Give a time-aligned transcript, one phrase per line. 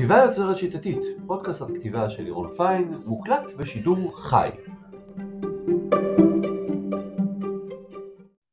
[0.00, 4.50] כתיבה יוצרת שיטתית, פודקאסט על כתיבה של לירון פיין, מוקלט בשידור חי.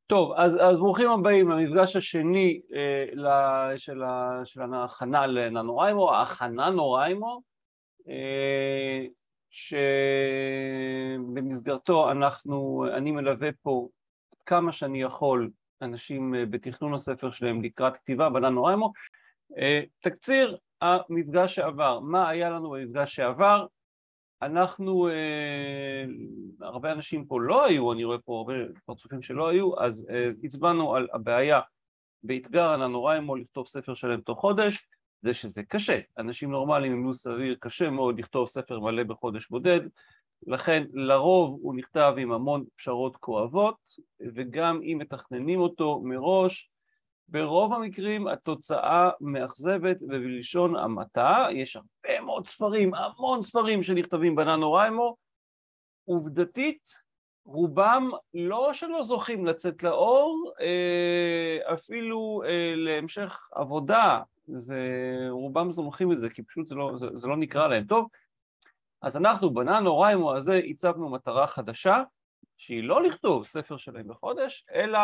[0.07, 3.28] טוב, אז, אז ברוכים הבאים למפגש השני אה, ל,
[3.78, 7.42] של, ה, של ההכנה לננוריימו, ההכנה נוריימו,
[8.10, 9.06] אה,
[11.10, 13.88] שבמסגרתו אנחנו, אני מלווה פה
[14.46, 15.49] כמה שאני יכול
[15.81, 18.91] אנשים אה, בתכנון הספר שלהם לקראת כתיבה בננוריימו.
[19.57, 23.66] אה, תקציר המפגש שעבר, מה היה לנו במפגש שעבר?
[24.41, 26.05] אנחנו, אה,
[26.62, 28.53] הרבה אנשים פה לא היו, אני רואה פה הרבה
[28.86, 31.59] פרצופים שלא היו, אז אה, הצבענו על הבעיה
[32.23, 34.88] באתגר הננוריימו לכתוב ספר שלם תוך חודש,
[35.22, 39.80] זה שזה קשה, אנשים נורמליים עם לו"ז סביר קשה מאוד לכתוב ספר מלא בחודש בודד,
[40.48, 43.75] לכן לרוב הוא נכתב עם המון פשרות כואבות,
[44.36, 46.70] וגם אם מתכננים אותו מראש,
[47.27, 55.16] ברוב המקרים התוצאה מאכזבת ובלשון המעטה, יש הרבה מאוד ספרים, המון ספרים שנכתבים בננו ריימו,
[56.06, 56.89] עובדתית
[57.45, 64.80] רובם לא שלא זוכים לצאת לאור, אה, אפילו אה, להמשך עבודה, זה,
[65.30, 68.08] רובם זוכים את זה כי פשוט זה לא, זה, זה לא נקרא להם טוב.
[69.02, 72.03] אז אנחנו בננו ריימו הזה הצבנו מטרה חדשה,
[72.58, 75.00] שהיא לא לכתוב ספר שלהם בחודש, אלא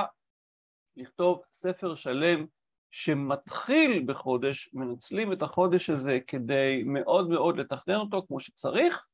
[0.97, 2.45] לכתוב ספר שלם
[2.91, 9.05] שמתחיל בחודש, מנצלים את החודש הזה כדי מאוד מאוד לתכנן אותו כמו שצריך,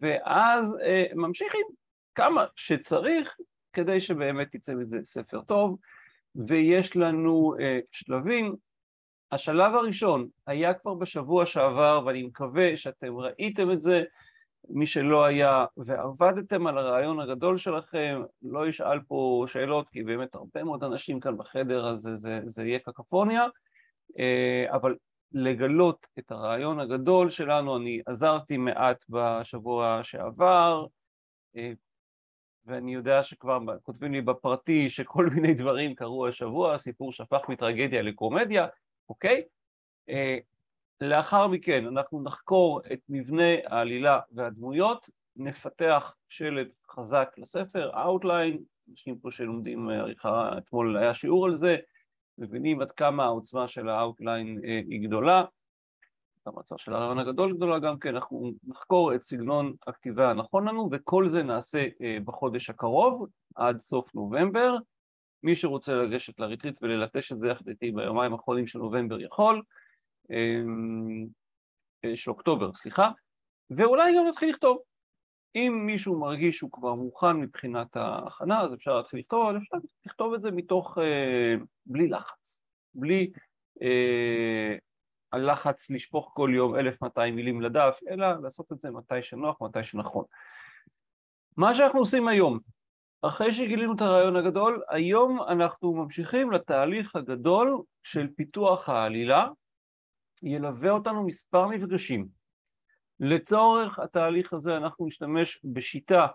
[0.00, 1.66] ואז אה, ממשיכים
[2.14, 3.36] כמה שצריך
[3.72, 5.78] כדי שבאמת יצא מזה ספר טוב,
[6.34, 8.56] ויש לנו אה, שלבים.
[9.32, 14.04] השלב הראשון היה כבר בשבוע שעבר, ואני מקווה שאתם ראיתם את זה,
[14.68, 20.64] מי שלא היה ועבדתם על הרעיון הגדול שלכם, לא ישאל פה שאלות, כי באמת הרבה
[20.64, 23.46] מאוד אנשים כאן בחדר, אז זה, זה, זה יהיה קקפוניה,
[24.18, 24.96] אה, אבל
[25.32, 30.86] לגלות את הרעיון הגדול שלנו, אני עזרתי מעט בשבוע שעבר,
[31.56, 31.72] אה,
[32.66, 38.66] ואני יודע שכבר כותבים לי בפרטי שכל מיני דברים קרו השבוע, הסיפור שהפך מטרגדיה לקומדיה,
[39.08, 39.42] אוקיי?
[41.02, 48.58] לאחר מכן אנחנו נחקור את מבנה העלילה והדמויות, נפתח שלד חזק לספר, Outline,
[48.90, 51.76] אנשים פה שלומדים עריכה, אתמול היה שיעור על זה,
[52.38, 55.44] מבינים עד כמה העוצמה של ה-Outline אה, היא גדולה,
[56.46, 61.28] המצב של הרעיון הגדול גדולה גם כן, אנחנו נחקור את סגנון הכתיבה הנכון לנו, וכל
[61.28, 64.76] זה נעשה אה, בחודש הקרוב, עד סוף נובמבר.
[65.42, 69.62] מי שרוצה לגשת לריטריט וללטש את זה יחד איתי ביומיים האחרונים של נובמבר יכול.
[70.30, 71.26] אמ,
[72.04, 73.10] אה, של אוקטובר, סליחה,
[73.70, 74.78] ואולי גם נתחיל לכתוב.
[75.54, 80.34] אם מישהו מרגיש שהוא כבר מוכן מבחינת ההכנה, אז אפשר להתחיל לכתוב, אבל אפשר לכתוב
[80.34, 81.54] את זה מתוך, אה,
[81.86, 82.62] בלי לחץ,
[82.94, 83.30] בלי
[83.82, 84.76] אה,
[85.32, 90.24] הלחץ לשפוך כל יום 1,200 מילים לדף, אלא לעשות את זה מתי שנוח, מתי שנכון.
[91.56, 92.58] מה שאנחנו עושים היום,
[93.22, 99.48] אחרי שגילינו את הרעיון הגדול, היום אנחנו ממשיכים לתהליך הגדול של פיתוח העלילה,
[100.42, 102.28] ילווה אותנו מספר מפגשים.
[103.20, 106.26] לצורך התהליך הזה אנחנו נשתמש בשיטה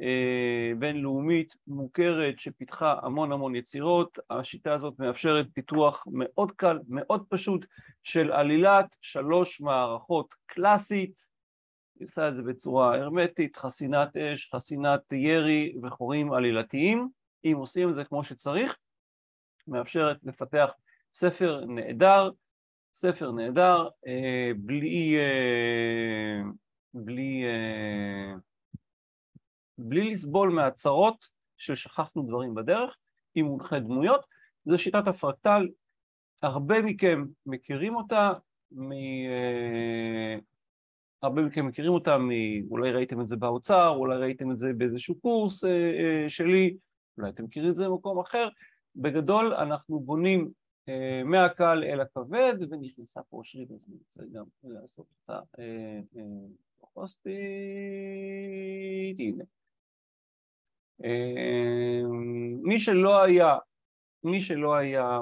[0.00, 7.66] אה, בינלאומית מוכרת שפיתחה המון המון יצירות, השיטה הזאת מאפשרת פיתוח מאוד קל, מאוד פשוט
[8.02, 11.26] של עלילת שלוש מערכות קלאסית,
[11.98, 17.08] היא עושה את זה בצורה הרמטית, חסינת אש, חסינת ירי וחורים עלילתיים,
[17.44, 18.76] אם עושים את זה כמו שצריך,
[19.68, 20.70] מאפשרת לפתח
[21.14, 22.30] ספר נהדר
[22.94, 26.42] ספר נהדר, אה, בלי, אה,
[26.94, 28.34] בלי, אה,
[29.78, 31.28] בלי לסבול מהצהרות
[31.58, 32.96] ששכחנו דברים בדרך,
[33.34, 34.24] עם מונחה דמויות,
[34.64, 35.68] זו שיטת הפרקטל,
[36.42, 38.32] הרבה מכם מכירים אותה,
[38.72, 38.90] מ...
[41.22, 42.30] הרבה מכם מכירים אותה, מ...
[42.70, 45.64] אולי ראיתם את זה באוצר, אולי ראיתם את זה באיזשהו קורס
[46.28, 46.76] שלי,
[47.18, 48.48] אולי אתם מכירים את זה במקום אחר,
[48.96, 50.63] בגדול אנחנו בונים אה,
[51.24, 55.40] מהקל אל הכבד, ונכנסה פה אושרית, אז אני רוצה גם לעשות אותה
[56.94, 57.34] פוסטית,
[59.18, 59.44] הנה.
[61.04, 62.02] אה,
[62.62, 63.58] מי שלא היה,
[64.24, 65.20] מי שלא היה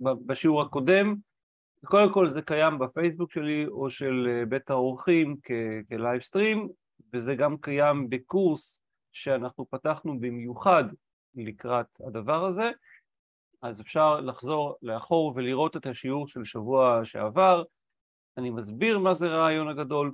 [0.00, 1.14] בשיעור הקודם,
[1.84, 5.36] קודם כל זה קיים בפייסבוק שלי או של אה, בית האורחים
[5.88, 6.68] כלייב סטרים,
[7.12, 10.84] וזה גם קיים בקורס שאנחנו פתחנו במיוחד
[11.34, 12.70] לקראת הדבר הזה.
[13.62, 17.62] אז אפשר לחזור לאחור ולראות את השיעור של שבוע שעבר.
[18.36, 20.12] אני מסביר מה זה רעיון הגדול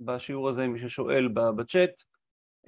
[0.00, 1.90] בשיעור הזה, מי ששואל בצ'אט.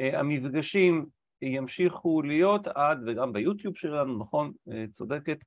[0.01, 1.07] אה, המפגשים
[1.43, 5.39] ימשיכו להיות עד, וגם ביוטיוב שלנו, נכון, אה, צודקת,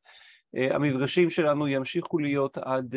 [0.55, 2.95] אה, המפגשים שלנו ימשיכו להיות עד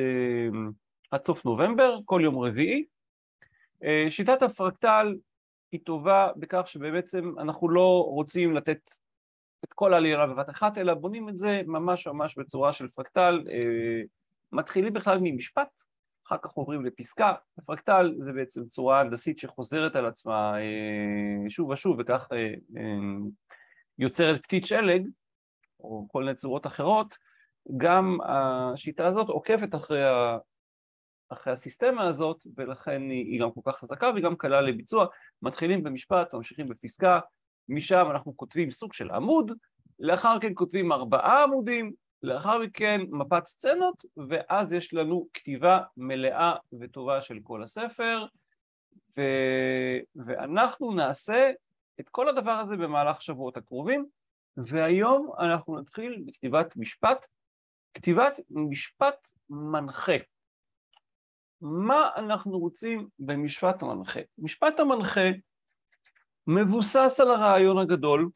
[1.10, 2.84] עד סוף נובמבר, כל יום רביעי.
[4.08, 5.16] שיטת הפרקטל
[5.72, 8.80] היא טובה בכך שבעצם אנחנו לא רוצים לתת
[9.64, 13.44] את כל העלייה בבת אחת, אלא בונים את זה ממש ממש בצורה של פרקטל,
[14.52, 15.82] מתחילים בכלל ממשפט,
[16.26, 20.54] אחר כך עוברים לפסקה, הפרקטל זה בעצם צורה הנדסית שחוזרת על עצמה
[21.48, 22.28] שוב ושוב וכך
[23.98, 25.08] יוצרת פתית שלג
[25.80, 27.14] או כל מיני צורות אחרות,
[27.76, 30.38] גם השיטה הזאת עוקבת אחרי, ה...
[31.28, 35.06] אחרי הסיסטמה הזאת ולכן היא, גם כל כך חזקה וגם קלה לביצוע.
[35.42, 37.20] מתחילים במשפט, ממשיכים בפסקה,
[37.70, 39.52] משם אנחנו כותבים סוג של עמוד,
[39.98, 47.22] לאחר מכן כותבים ארבעה עמודים, לאחר מכן מפת סצנות, ואז יש לנו כתיבה מלאה וטובה
[47.22, 48.26] של כל הספר,
[49.16, 49.22] ו...
[50.26, 51.50] ואנחנו נעשה
[52.00, 54.06] את כל הדבר הזה במהלך שבועות הקרובים,
[54.56, 57.26] והיום אנחנו נתחיל בכתיבת משפט,
[57.94, 60.16] כתיבת משפט מנחה.
[61.60, 64.20] מה אנחנו רוצים במשפט המנחה?
[64.38, 65.30] משפט המנחה
[66.46, 68.30] מבוסס על הרעיון הגדול,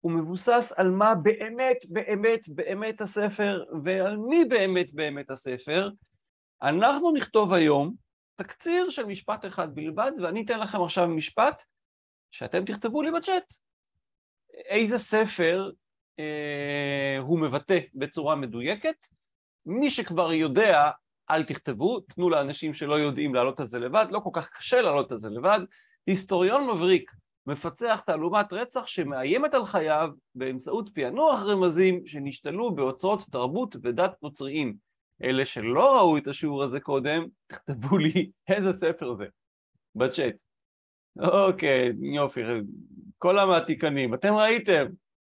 [0.00, 5.90] הוא מבוסס על מה באמת באמת באמת הספר ועל מי באמת באמת הספר.
[6.62, 7.94] אנחנו נכתוב היום
[8.36, 11.62] תקציר של משפט אחד בלבד, ואני אתן לכם עכשיו משפט
[12.30, 13.54] שאתם תכתבו לי בצ'אט.
[14.54, 15.70] איזה ספר
[16.18, 18.96] אה, הוא מבטא בצורה מדויקת.
[19.66, 20.90] מי שכבר יודע,
[21.30, 25.12] אל תכתבו, תנו לאנשים שלא יודעים לעלות על זה לבד, לא כל כך קשה לעלות
[25.12, 25.60] על זה לבד.
[26.06, 27.10] היסטוריון מבריק
[27.46, 34.76] מפצח תעלומת רצח שמאיימת על חייו באמצעות פענוח רמזים שנשתלו באוצרות תרבות ודת נוצריים.
[35.22, 39.26] אלה שלא ראו את השיעור הזה קודם, תכתבו לי איזה ספר זה,
[39.94, 40.34] בצ'אט.
[41.18, 42.40] אוקיי, יופי,
[43.18, 44.86] כל המעתיקנים, אתם ראיתם,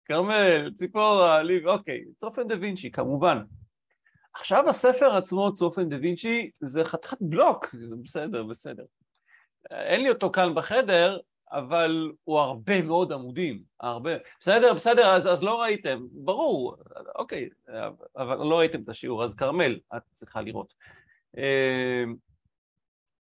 [0.06, 3.38] כרמל, ציפורה, ליב, אוקיי, צופן דה וינצ'י, כמובן.
[4.34, 8.84] עכשיו הספר עצמו, צופן דה וינצ'י, זה חתיכת בלוק, בסדר, בסדר.
[9.72, 11.20] אין לי אותו כאן בחדר,
[11.52, 14.12] אבל הוא הרבה מאוד עמודים, הרבה.
[14.40, 16.76] בסדר, בסדר, אז, אז לא ראיתם, ברור,
[17.16, 17.50] אוקיי,
[18.16, 20.74] אבל לא ראיתם את השיעור, אז כרמל, את צריכה לראות.
[21.38, 22.04] אה,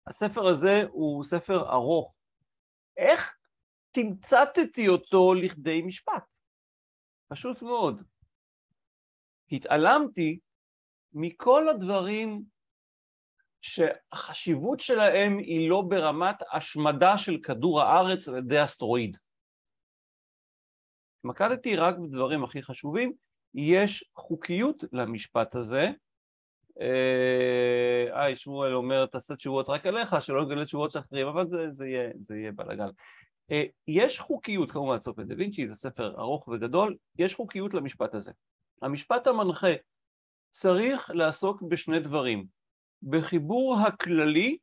[0.06, 2.14] הספר הזה הוא ספר ארוך.
[2.96, 3.36] איך
[3.92, 6.22] תמצתתי אותו לכדי משפט?
[7.28, 8.02] פשוט מאוד.
[9.52, 10.38] התעלמתי
[11.12, 12.42] מכל הדברים
[13.62, 19.16] שהחשיבות שלהם היא לא ברמת השמדה של כדור הארץ על ידי אסטרואיד.
[21.18, 23.12] התמקדתי רק בדברים הכי חשובים,
[23.54, 25.90] יש חוקיות למשפט הזה.
[26.80, 31.70] אה, היי, שמואל אומר, תעשה תשובות רק אליך, שלא נגלה תשובות של אחרים, אבל זה,
[31.70, 32.88] זה יהיה, יהיה בלאגן.
[33.50, 38.32] אה, יש חוקיות, כמובן, סופר דה וינצ'י, זה ספר ארוך וגדול, יש חוקיות למשפט הזה.
[38.82, 39.72] המשפט המנחה
[40.50, 42.59] צריך לעסוק בשני דברים.
[43.02, 44.58] בחיבור הכללי,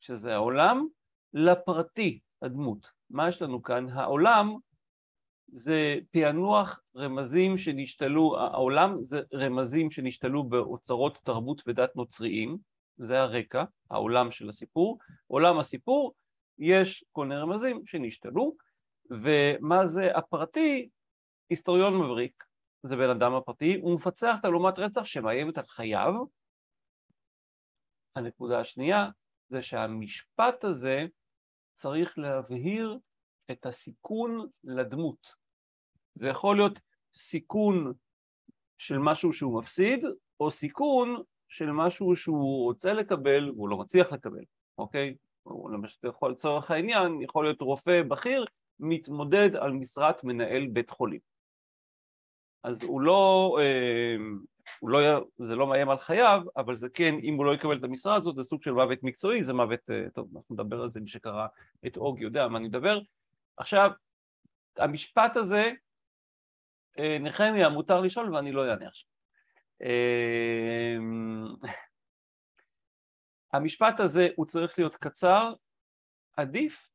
[0.00, 0.86] שזה העולם,
[1.34, 2.90] לפרטי, הדמות.
[3.10, 3.88] מה יש לנו כאן?
[3.88, 4.56] העולם
[5.48, 12.58] זה פענוח רמזים שנשתלו, העולם זה רמזים שנשתלו באוצרות תרבות ודת נוצריים,
[12.96, 14.98] זה הרקע, העולם של הסיפור.
[15.26, 16.14] עולם הסיפור,
[16.58, 18.54] יש כל מיני רמזים שנשתלו,
[19.10, 20.88] ומה זה הפרטי?
[21.50, 22.44] היסטוריון מבריק,
[22.82, 26.14] זה בן אדם הפרטי, הוא מפצח תעלומת רצח שמאיימת על חייו,
[28.16, 29.08] הנקודה השנייה
[29.48, 31.06] זה שהמשפט הזה
[31.74, 32.98] צריך להבהיר
[33.50, 35.34] את הסיכון לדמות.
[36.14, 36.80] זה יכול להיות
[37.14, 37.92] סיכון
[38.78, 40.04] של משהו שהוא מפסיד,
[40.40, 44.44] או סיכון של משהו שהוא רוצה לקבל והוא לא מצליח לקבל,
[44.78, 45.16] אוקיי?
[45.46, 48.44] למשל, יכול לצורך העניין, יכול להיות רופא בכיר
[48.80, 51.20] מתמודד על משרת מנהל בית חולים.
[52.64, 54.16] אז הוא לא, אה,
[54.82, 54.98] לא,
[55.38, 58.36] זה לא מאיים על חייו, אבל זה כן, אם הוא לא יקבל את המשרה הזאת,
[58.36, 61.46] זה סוג של מוות מקצועי, זה מוות, אה, טוב, אנחנו נדבר על זה, מי שקרא
[61.86, 63.00] את אוג יודע מה אני מדבר.
[63.56, 63.90] עכשיו,
[64.78, 65.70] המשפט הזה,
[66.98, 69.08] אה, נחמיה, מותר לשאול ואני לא אענה עכשיו.
[73.52, 75.52] המשפט הזה הוא צריך להיות קצר,
[76.36, 76.88] עדיף,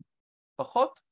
[0.55, 1.06] פחות,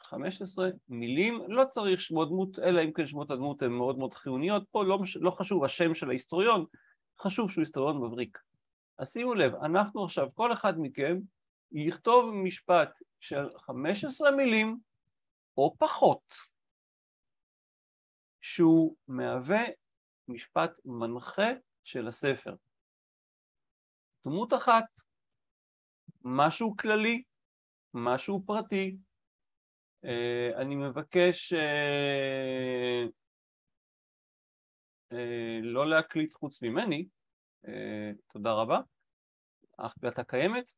[0.00, 4.62] 15 מילים, לא צריך שמות דמות, אלא אם כן שמות הדמות הן מאוד מאוד חיוניות,
[4.70, 6.64] פה לא, לא חשוב השם של ההיסטוריון,
[7.20, 8.38] חשוב שהוא היסטוריון מבריק.
[8.98, 11.18] אז שימו לב, אנחנו עכשיו, כל אחד מכם
[11.72, 14.78] יכתוב משפט של 15 מילים
[15.56, 16.34] או פחות,
[18.40, 19.62] שהוא מהווה
[20.28, 21.48] משפט מנחה
[21.84, 22.54] של הספר.
[24.26, 24.84] דמות אחת,
[26.24, 27.22] משהו כללי,
[27.94, 28.96] משהו פרטי,
[30.56, 33.04] אני מבקש אה,
[35.12, 37.06] אה, לא להקליט חוץ ממני,
[38.32, 38.80] תודה רבה,
[39.78, 40.72] ההקלטה קיימת.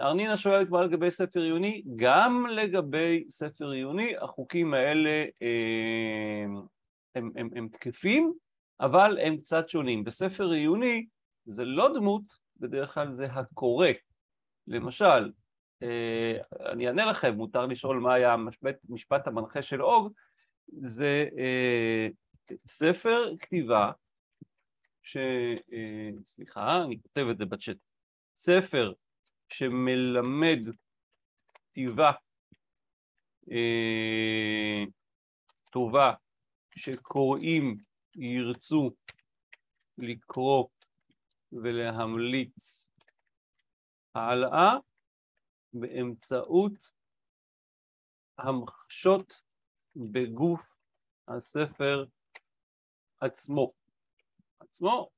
[0.00, 5.24] ארנינה שואלת מה לגבי ספר עיוני, גם לגבי ספר עיוני החוקים האלה
[6.44, 6.56] הם,
[7.14, 8.32] הם, הם, הם תקפים,
[8.80, 10.04] אבל הם קצת שונים.
[10.04, 11.06] בספר עיוני
[11.44, 12.22] זה לא דמות,
[12.56, 13.88] בדרך כלל זה הקורא.
[14.66, 15.41] למשל, אה,
[16.72, 18.32] אני אענה לכם, מותר לשאול מה היה
[18.88, 20.12] המשפט, המנחה של אוג,
[20.66, 22.08] זה אה,
[22.66, 23.90] ספר כתיבה,
[25.02, 25.16] ש...
[25.72, 27.76] אה, סליחה, אני כותב את זה בצ'אט,
[28.36, 28.92] ספר
[29.48, 30.58] שמלמד
[31.54, 32.12] כתיבה
[33.52, 34.84] אה,
[35.70, 36.14] טובה
[36.76, 37.76] שקוראים
[38.16, 38.90] ירצו
[39.98, 40.66] לקרוא
[41.52, 42.88] ולהמליץ
[44.14, 44.76] הלאה
[45.72, 46.72] באמצעות
[48.38, 49.42] המחשות
[49.96, 50.76] בגוף
[51.28, 52.04] הספר
[53.20, 53.72] עצמו.
[54.60, 55.10] עצמו,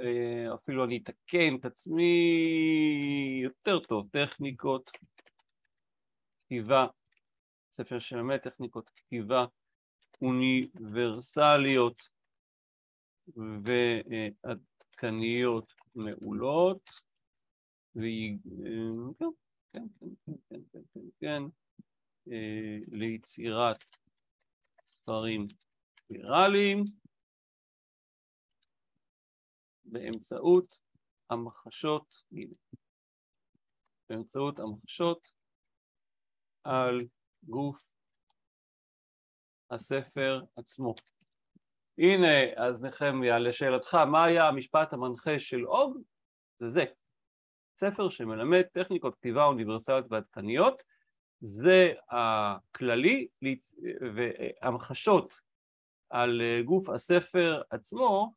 [0.00, 2.12] אה, אפילו אני אתקן את עצמי
[3.42, 4.90] יותר טוב, טכניקות
[6.44, 6.86] כתיבה,
[7.72, 9.46] ספר שמלמד טכניקות כתיבה
[10.22, 12.08] אוניברסליות
[14.44, 16.90] ועדכניות מעולות,
[17.96, 19.24] וכן,
[19.74, 21.42] כן, כן, כן, כן, כן, כן, כן,
[22.86, 23.84] ליצירת
[24.86, 25.46] ספרים
[26.10, 26.84] ויראליים
[29.84, 30.80] באמצעות
[31.30, 32.14] המחשות,
[34.08, 35.32] באמצעות המחשות
[36.64, 37.06] על
[37.42, 37.88] גוף
[39.70, 40.94] הספר עצמו.
[41.98, 45.98] הנה, אז נחמיה, לשאלתך, מה היה המשפט המנחה של אוג?
[46.58, 46.84] זה זה.
[47.76, 50.82] ספר שמלמד טכניקות כתיבה אוניברסליות ועדכניות,
[51.40, 53.28] זה הכללי,
[54.14, 55.40] והמחשות
[56.10, 58.32] על גוף הספר עצמו,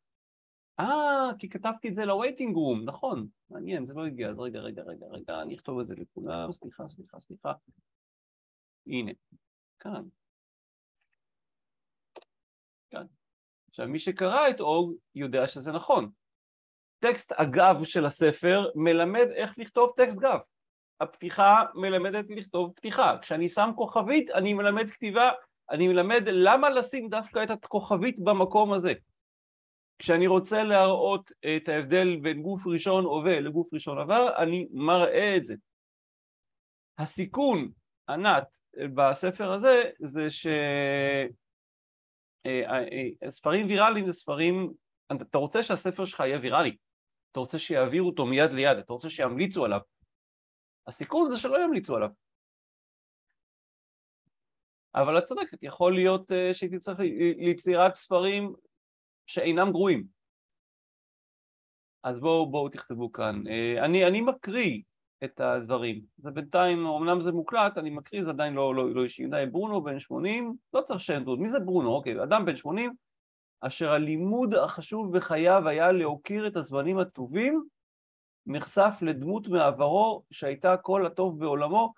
[0.80, 4.82] אה, כי כתבתי את זה ל-waiting room, נכון, מעניין, זה לא הגיע, אז רגע, רגע,
[4.82, 7.52] רגע, רגע, אני אכתוב את זה לכולם, סליחה, סליחה, סליחה.
[8.86, 9.12] הנה,
[9.78, 10.02] כאן.
[12.90, 13.06] כאן.
[13.68, 16.10] עכשיו, מי שקרא את אוג יודע שזה נכון.
[16.98, 20.38] טקסט הגב של הספר מלמד איך לכתוב טקסט גב.
[21.00, 23.16] הפתיחה מלמדת לכתוב פתיחה.
[23.22, 25.30] כשאני שם כוכבית, אני מלמד כתיבה,
[25.70, 28.92] אני מלמד למה לשים דווקא את הכוכבית במקום הזה.
[29.98, 35.44] כשאני רוצה להראות את ההבדל בין גוף ראשון הווה לגוף ראשון עבר, אני מראה את
[35.44, 35.54] זה.
[36.98, 37.70] הסיכון,
[38.08, 38.56] ענת,
[38.94, 40.56] בספר הזה, זה שספרים
[42.46, 44.72] אה, אה, ויראליים זה ספרים,
[45.12, 46.76] אתה רוצה שהספר שלך יהיה ויראלי,
[47.32, 49.80] אתה רוצה שיעבירו אותו מיד ליד, אתה רוצה שימליצו עליו.
[50.86, 52.08] הסיכון זה שלא ימליצו עליו.
[54.94, 56.98] אבל את צודקת, יכול להיות אה, שהייתי צריך
[57.38, 58.52] ליצירת ספרים
[59.26, 60.04] שאינם גרועים.
[62.02, 63.42] אז בואו בואו תכתבו כאן.
[63.46, 64.82] אה, אני, אני מקריא
[65.24, 66.00] את הדברים.
[66.16, 69.26] זה בינתיים, אמנם זה מוקלט, אני מקריא, זה עדיין לא, לא, לא אישי.
[69.26, 71.38] די, ברונו בן 80, לא צריך שם דוד.
[71.38, 71.94] מי זה ברונו?
[71.94, 72.92] אוקיי, אדם בן 80,
[73.60, 77.64] אשר הלימוד החשוב בחייו היה להוקיר את הזמנים הטובים,
[78.46, 81.94] נחשף לדמות מעברו שהייתה כל הטוב בעולמו.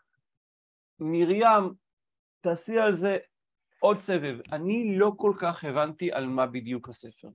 [1.00, 1.74] מרים,
[2.40, 3.18] תעשי על זה
[3.78, 4.38] עוד סבב.
[4.52, 7.28] אני לא כל כך הבנתי על מה בדיוק הספר.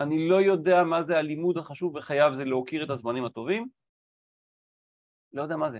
[0.00, 3.68] אני לא יודע מה זה הלימוד החשוב בחייו, זה להוקיר את הזמנים הטובים.
[5.32, 5.78] לא יודע מה זה.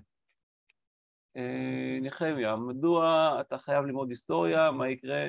[1.36, 5.28] אה, נחמיה, מדוע אתה חייב ללמוד היסטוריה, מה יקרה?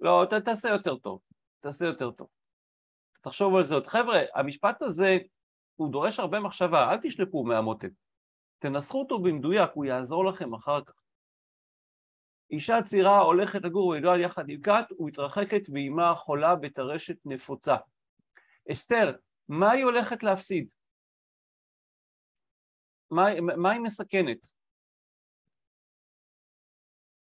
[0.00, 1.20] לא, ת, תעשה יותר טוב,
[1.64, 2.28] תעשה יותר טוב.
[3.22, 3.86] תחשוב על זה עוד.
[3.86, 5.16] חבר'ה, המשפט הזה,
[5.76, 7.88] הוא דורש הרבה מחשבה, אל תשלפו מהמותק.
[8.58, 10.94] תנסחו אותו במדויק, הוא יעזור לכם אחר כך.
[12.50, 17.76] אישה צעירה הולכת לגור ולגדול יחד עם כת ומתרחקת ואימה חולה בטרשת נפוצה.
[18.72, 19.16] אסתר,
[19.48, 20.72] מה היא הולכת להפסיד?
[23.10, 24.46] מה, מה היא מסכנת?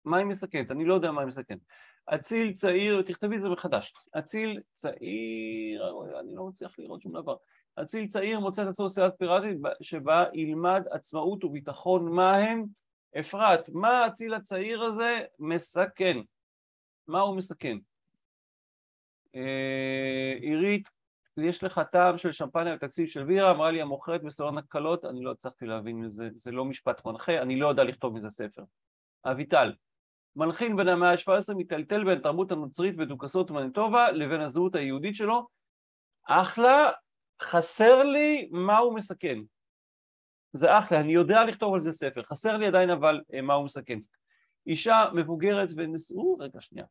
[0.05, 0.71] מה היא מסכנת?
[0.71, 1.61] אני לא יודע מה היא מסכנת.
[2.06, 3.94] אציל צעיר, תכתבי את זה מחדש.
[4.18, 5.85] אציל צעיר,
[6.21, 7.37] אני לא מצליח לראות שום דבר.
[7.82, 12.64] אציל צעיר מוצא את עצמו בסביבת פיראטית שבה ילמד עצמאות וביטחון מה הם
[13.21, 16.18] אפרת, מה האציל הצעיר הזה מסכן?
[17.09, 17.76] מה הוא מסכן?
[19.35, 20.88] אה, עירית,
[21.37, 25.30] יש לך טעם של שמפניה בתקציב של בירה, אמרה לי המוכרת בסלון הקלות, אני לא
[25.30, 28.62] הצלחתי להבין מזה, זה לא משפט מנחה, אני לא יודע לכתוב מזה ספר.
[29.25, 29.73] אביטל,
[30.37, 35.47] מלחין בין המאה ה-17 מיטלטל בין התרבות הנוצרית ודוכסות מניטובה לבין הזהות היהודית שלו,
[36.25, 36.91] אחלה,
[37.43, 39.39] חסר לי מה הוא מסכן.
[40.53, 43.65] זה אחלה, אני יודע לכתוב על זה ספר, חסר לי עדיין אבל אה, מה הוא
[43.65, 43.99] מסכן.
[44.67, 46.87] אישה מבוגרת ונשאו, רגע שנייה,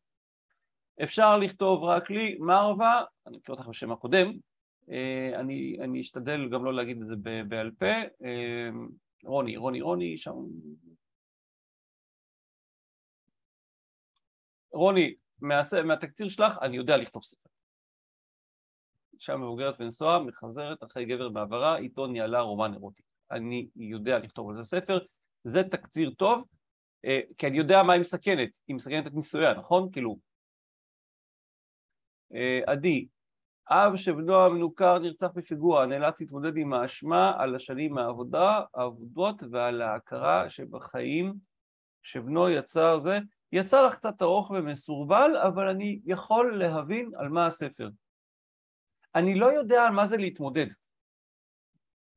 [1.02, 4.32] אפשר לכתוב רק לי, מרווה, אני אקריא אותך בשם הקודם,
[4.90, 7.14] אה, אני, אני אשתדל גם לא להגיד את זה
[7.48, 7.86] בעל פה.
[8.24, 8.70] אה,
[9.24, 10.32] רוני, רוני, רוני, שם...
[14.72, 17.50] רוני, מה, מהתקציר שלך, אני יודע לכתוב ספר.
[19.14, 23.02] אישה מבוגרת ונשואה, מחזרת אחרי גבר בעברה, איתו ניהלה רומן אירוטי.
[23.30, 24.98] אני יודע לכתוב על זה ספר,
[25.44, 26.44] זה תקציר טוב,
[27.04, 29.88] אה, כי אני יודע מה היא מסכנת, היא מסכנת את נישואיה, נכון?
[29.92, 30.16] כאילו...
[32.66, 33.06] עדי,
[33.70, 40.50] אב שבנו המנוכר נרצח בפיגוע, נאלץ להתמודד עם האשמה על השנים מהעבודה, העבודות ועל ההכרה
[40.50, 41.34] שבחיים
[42.02, 43.18] שבנו יצא זה,
[43.52, 47.88] יצא לך קצת ארוך ומסורבל, אבל אני יכול להבין על מה הספר.
[49.14, 50.66] אני לא יודע על מה זה להתמודד.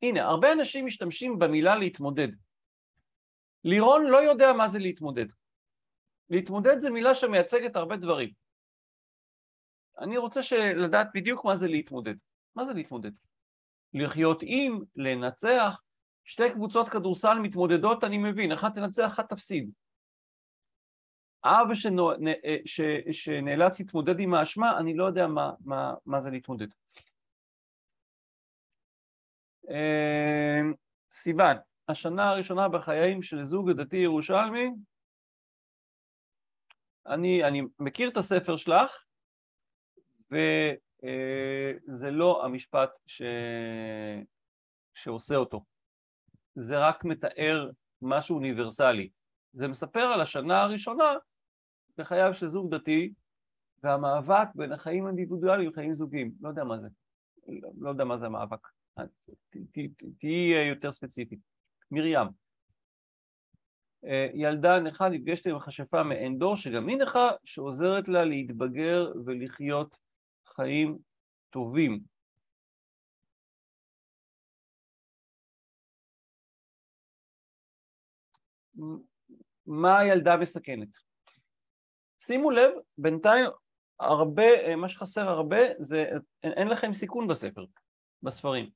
[0.02, 2.28] הנה, הרבה אנשים משתמשים במילה להתמודד.
[3.64, 5.26] לירון לא יודע מה זה להתמודד.
[6.30, 8.30] להתמודד זה מילה שמייצגת הרבה דברים.
[10.00, 10.40] אני רוצה
[10.76, 12.16] לדעת בדיוק מה זה להתמודד.
[12.56, 13.12] מה זה להתמודד?
[13.94, 15.82] לחיות עם, לנצח,
[16.24, 19.72] שתי קבוצות כדורסל מתמודדות אני מבין, אחת תנצח, אחת תפסיד.
[21.46, 26.30] אב שנו, אה, ש, שנאלץ להתמודד עם האשמה, אני לא יודע מה, מה, מה זה
[26.30, 26.68] להתמודד.
[29.70, 30.62] אה,
[31.12, 34.70] סיוון, השנה הראשונה בחיים של זוג דתי ירושלמי,
[37.08, 39.04] אני, אני מכיר את הספר שלך,
[40.32, 43.22] וזה לא המשפט ש...
[44.94, 45.66] שעושה אותו,
[46.56, 47.70] זה רק מתאר
[48.02, 49.10] משהו אוניברסלי.
[49.54, 51.14] זה מספר על השנה הראשונה
[51.98, 53.14] בחייו של זוג דתי
[53.84, 56.32] והמאבק בין החיים האינדיבידואליים לחיים זוגיים.
[56.42, 56.88] לא יודע מה זה.
[57.48, 58.68] לא, לא יודע מה זה המאבק.
[60.20, 61.40] תהיי יותר ספציפית.
[61.92, 62.28] מרים,
[64.34, 69.98] ילדה נכה נפגשת עם מכשפה מעין דור שגם היא נכה שעוזרת לה להתבגר ולחיות
[70.48, 70.98] חיים
[71.50, 72.00] טובים.
[79.66, 80.90] מה הילדה מסכנת?
[82.26, 83.46] שימו לב, בינתיים
[84.00, 86.06] הרבה, מה שחסר הרבה זה,
[86.44, 87.66] אין, אין לכם סיכון בספר,
[88.24, 88.70] בספרים.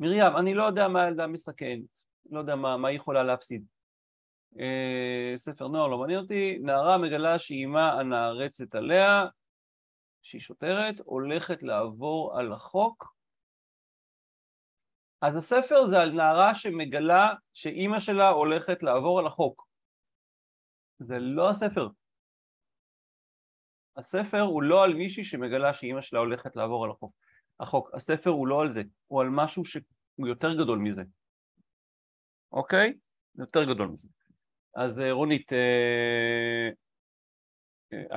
[0.00, 1.88] מרים, אני לא יודע מה הילדה מסכנת,
[2.30, 3.64] לא יודע מה, מה היא יכולה להפסיד.
[4.60, 9.26] אה, ספר נוער לא מעניין אותי, נערה מגלה שאימה הנערצת עליה,
[10.22, 13.14] שהיא שוטרת, הולכת לעבור על החוק.
[15.22, 19.66] אז הספר זה על נערה שמגלה שאימא שלה הולכת לעבור על החוק.
[20.98, 21.88] זה לא הספר.
[24.00, 27.12] הספר הוא לא על מישהי שמגלה שאימא שלה הולכת לעבור על החוק.
[27.60, 27.94] החוק.
[27.94, 31.02] הספר הוא לא על זה, הוא על משהו שהוא יותר גדול מזה.
[32.52, 32.92] אוקיי?
[33.38, 34.08] יותר גדול מזה.
[34.74, 36.68] אז אה, רונית, אה,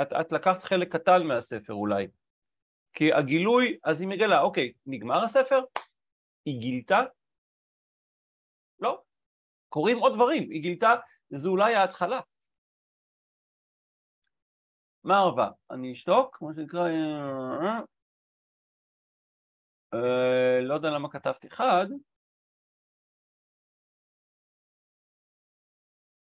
[0.01, 2.07] את, את לקחת חלק קטן מהספר אולי,
[2.93, 5.59] כי הגילוי, אז היא מגלה, אוקיי, נגמר הספר?
[6.45, 7.01] היא גילתה?
[8.79, 9.01] לא.
[9.69, 10.95] קורים עוד דברים, היא גילתה,
[11.29, 12.19] זה אולי ההתחלה.
[15.03, 15.49] מה ערבה?
[15.71, 16.89] אני אשתוק, כמו שנקרא...
[16.89, 17.79] אה,
[19.93, 21.85] אה, לא יודע למה כתבתי חד.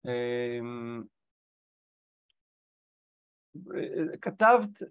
[0.06, 0.60] אה,
[4.22, 4.82] כתבת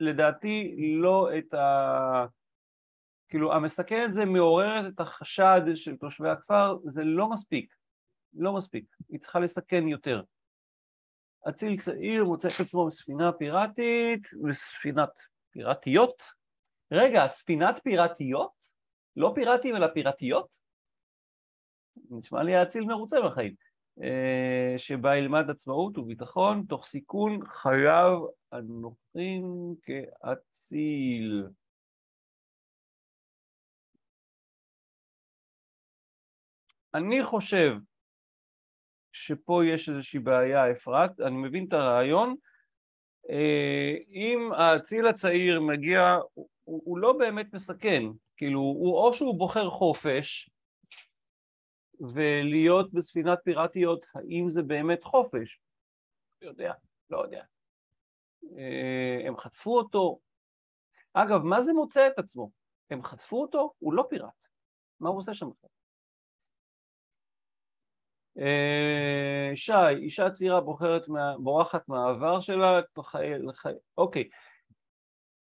[0.00, 2.26] לדעתי לא את ה...
[3.28, 7.74] כאילו המסכנת זה מעוררת את החשד של תושבי הכפר, זה לא מספיק,
[8.32, 10.22] לא מספיק, היא צריכה לסכן יותר.
[11.48, 15.10] אציל צעיר מוצא את עצמו בספינה פיראטית, בספינת
[15.50, 16.22] פיראטיות?
[16.92, 18.52] רגע, ספינת פיראטיות?
[19.16, 20.56] לא פיראטים אלא פיראטיות?
[22.10, 23.54] נשמע לי האציל מרוצה בחיים.
[24.02, 31.46] אה, שבה ילמד עצמאות וביטחון תוך סיכון חייו הנוחים כאציל.
[36.94, 37.72] אני חושב
[39.26, 42.34] שפה יש איזושהי בעיה, אפרת, אני מבין את הרעיון.
[43.30, 48.02] אה, אם האציל הצעיר מגיע, הוא, הוא לא באמת מסכן,
[48.36, 50.50] כאילו, הוא או שהוא בוחר חופש,
[52.00, 55.60] ולהיות בספינת פיראטיות, האם זה באמת חופש?
[56.42, 56.72] לא יודע,
[57.10, 57.44] לא יודע.
[58.58, 60.18] אה, הם חטפו אותו.
[61.12, 62.50] אגב, מה זה מוצא את עצמו?
[62.90, 63.72] הם חטפו אותו?
[63.78, 64.48] הוא לא פיראט.
[65.00, 65.70] מה הוא עושה שם בכלל?
[68.38, 74.28] אה, שי, אישה צעירה בוחרת, מה, בורחת מהעבר שלה, לחיי, לחיי, אוקיי.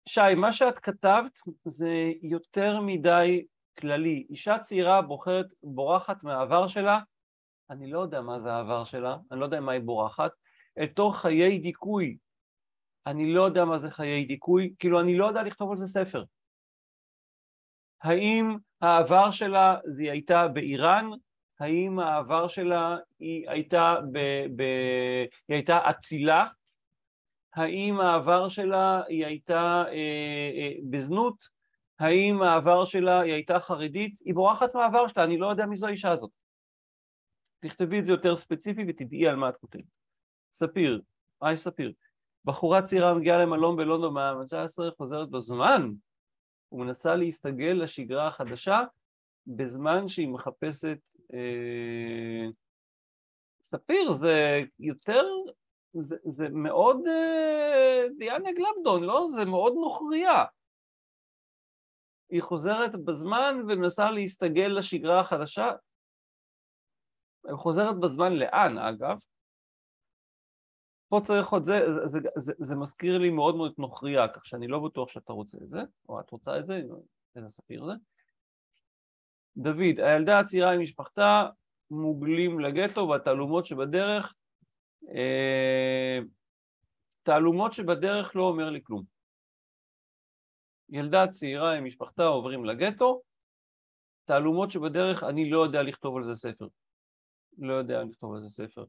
[0.09, 3.47] שי, מה שאת כתבת זה יותר מדי
[3.79, 6.99] כללי, אישה צעירה בוחרת, בורחת מהעבר שלה,
[7.71, 10.31] אני לא יודע מה זה העבר שלה, אני לא יודע מה היא בורחת,
[10.79, 12.17] אל תוך חיי דיכוי,
[13.07, 16.25] אני לא יודע מה זה חיי דיכוי, כאילו אני לא יודע לכתוב על זה ספר.
[18.03, 21.11] האם העבר שלה היא הייתה באיראן?
[21.61, 24.19] האם העבר שלה היא הייתה, ב,
[24.57, 24.63] ב,
[25.49, 26.47] היא הייתה אצילה?
[27.55, 29.93] האם העבר שלה היא הייתה אה,
[30.57, 31.49] אה, בזנות?
[31.99, 34.21] האם העבר שלה היא הייתה חרדית?
[34.25, 36.31] היא בורחת מהעבר שלה, אני לא יודע מי זו האישה הזאת.
[37.61, 39.85] תכתבי את זה יותר ספציפי ותדעי על מה את כותבת.
[40.55, 41.01] ספיר,
[41.41, 41.93] היי ספיר,
[42.45, 45.93] בחורה צעירה מגיעה למלון בלונדון מהמאה ה-19, חוזרת בזמן
[46.73, 48.81] ומנסה להסתגל לשגרה החדשה
[49.47, 50.99] בזמן שהיא מחפשת...
[51.35, 52.47] אה...
[53.63, 55.25] ספיר זה יותר,
[55.93, 59.29] זה, זה מאוד אה, דיאנה גלמדון, לא?
[59.31, 60.45] זה מאוד נוכריה.
[62.31, 65.71] היא חוזרת בזמן ומנסה להסתגל לשגרה החדשה.
[67.45, 69.19] היא חוזרת בזמן לאן, אגב?
[71.09, 74.47] פה צריך עוד זה, זה, זה, זה, זה מזכיר לי מאוד מאוד את נוכריה, כך
[74.47, 76.83] שאני לא בטוח שאתה רוצה את זה, או את רוצה את זה,
[77.37, 77.93] איזה ספיר זה.
[79.57, 81.49] דוד, הילדה הצעירה עם משפחתה
[81.91, 84.35] מוגלים לגטו והתעלומות שבדרך,
[85.15, 86.19] אה,
[87.23, 89.03] תעלומות שבדרך לא אומר לי כלום.
[90.89, 93.23] ילדה צעירה עם משפחתה עוברים לגטו,
[94.25, 96.67] תעלומות שבדרך אני לא יודע לכתוב על זה ספר.
[97.59, 98.85] לא יודע לכתוב על זה ספר.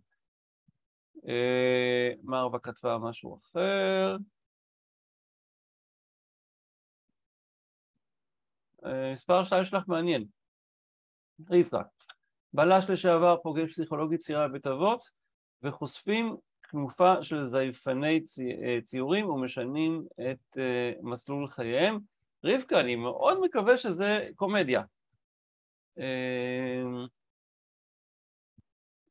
[1.27, 4.17] אה, מרווה כתבה משהו אחר.
[8.85, 10.36] אה, מספר שתיים שלך מעניין.
[11.49, 11.81] רבקה,
[12.53, 15.09] בלש לשעבר פוגש פסיכולוגית צעירה בבית אבות
[15.63, 16.37] וחושפים
[16.69, 18.19] תנופה של זייפני
[18.63, 20.57] אה, ציורים ומשנים את
[21.01, 21.99] מסלול חייהם.
[22.43, 24.81] רבקה, אני מאוד מקווה שזה קומדיה.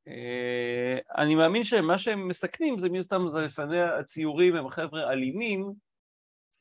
[0.09, 5.73] אה, אני מאמין שמה שהם מסכנים זה מן הסתם זה לפני הציורים הם חבר'ה אלימים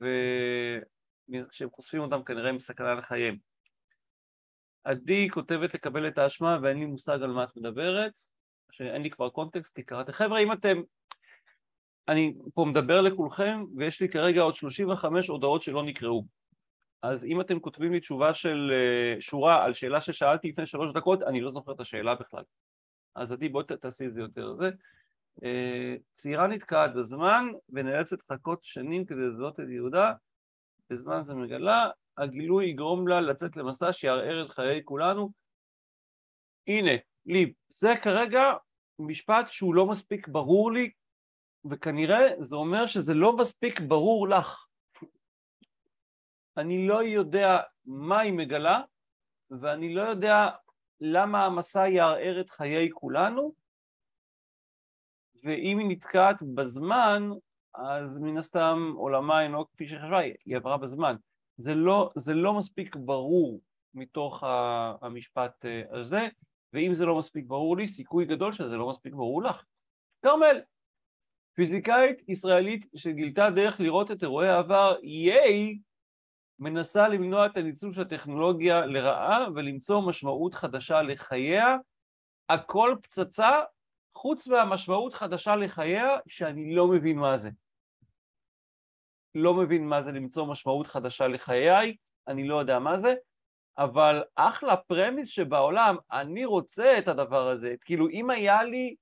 [0.02, 3.55] וכשהם חושפים אותם כנראה הם סכנה לחייהם.
[4.86, 8.14] עדי כותבת לקבל את האשמה ואין לי מושג על מה את מדברת,
[8.72, 10.14] שאין לי כבר קונטקסט כי קראתי.
[10.14, 10.82] חבר'ה אם אתם,
[12.08, 16.26] אני פה מדבר לכולכם ויש לי כרגע עוד 35 הודעות שלא נקראו.
[17.02, 21.22] אז אם אתם כותבים לי תשובה של אה, שורה על שאלה ששאלתי לפני שלוש דקות,
[21.22, 22.44] אני לא זוכר את השאלה בכלל.
[23.16, 24.56] אז עדי בואי תעשי את זה יותר.
[24.56, 24.70] זה
[25.44, 30.14] אה, צעירה נתקעת בזמן ונאלצת לחכות שנים כדי לזהות את יהודה,
[30.90, 35.30] בזמן זה מגלה, הגילוי יגרום לה לצאת למסע שיערער את חיי כולנו.
[36.68, 36.92] הנה,
[37.26, 38.42] ליב, זה כרגע
[39.00, 40.92] משפט שהוא לא מספיק ברור לי,
[41.70, 44.66] וכנראה זה אומר שזה לא מספיק ברור לך.
[46.58, 48.82] אני לא יודע מה היא מגלה,
[49.62, 50.50] ואני לא יודע
[51.02, 53.54] למה המסע יערער את חיי כולנו,
[55.44, 57.30] ואם היא נתקעת בזמן,
[57.74, 61.16] אז מן הסתם עולמה אינו כפי שחשבה, היא עברה בזמן.
[61.58, 63.62] זה לא, זה לא מספיק ברור
[63.94, 64.44] מתוך
[65.02, 66.28] המשפט אה, הזה,
[66.74, 69.64] ואם זה לא מספיק ברור לי, סיכוי גדול שזה לא מספיק ברור לך.
[70.22, 70.62] כרמל,
[71.54, 75.80] פיזיקאית ישראלית שגילתה דרך לראות את אירועי העבר, ייי,
[76.60, 81.78] מנסה למנוע את הניצול של הטכנולוגיה לרעה ולמצוא משמעות חדשה לחייה.
[82.50, 83.52] הכל פצצה,
[84.16, 87.50] חוץ מהמשמעות חדשה לחייה, שאני לא מבין מה זה.
[89.36, 91.96] לא מבין מה זה למצוא משמעות חדשה לחיי,
[92.28, 93.14] אני לא יודע מה זה,
[93.78, 97.76] אבל אחלה פרמיס שבעולם, אני רוצה את הדבר הזה.
[97.82, 98.96] כאילו, אם היה לי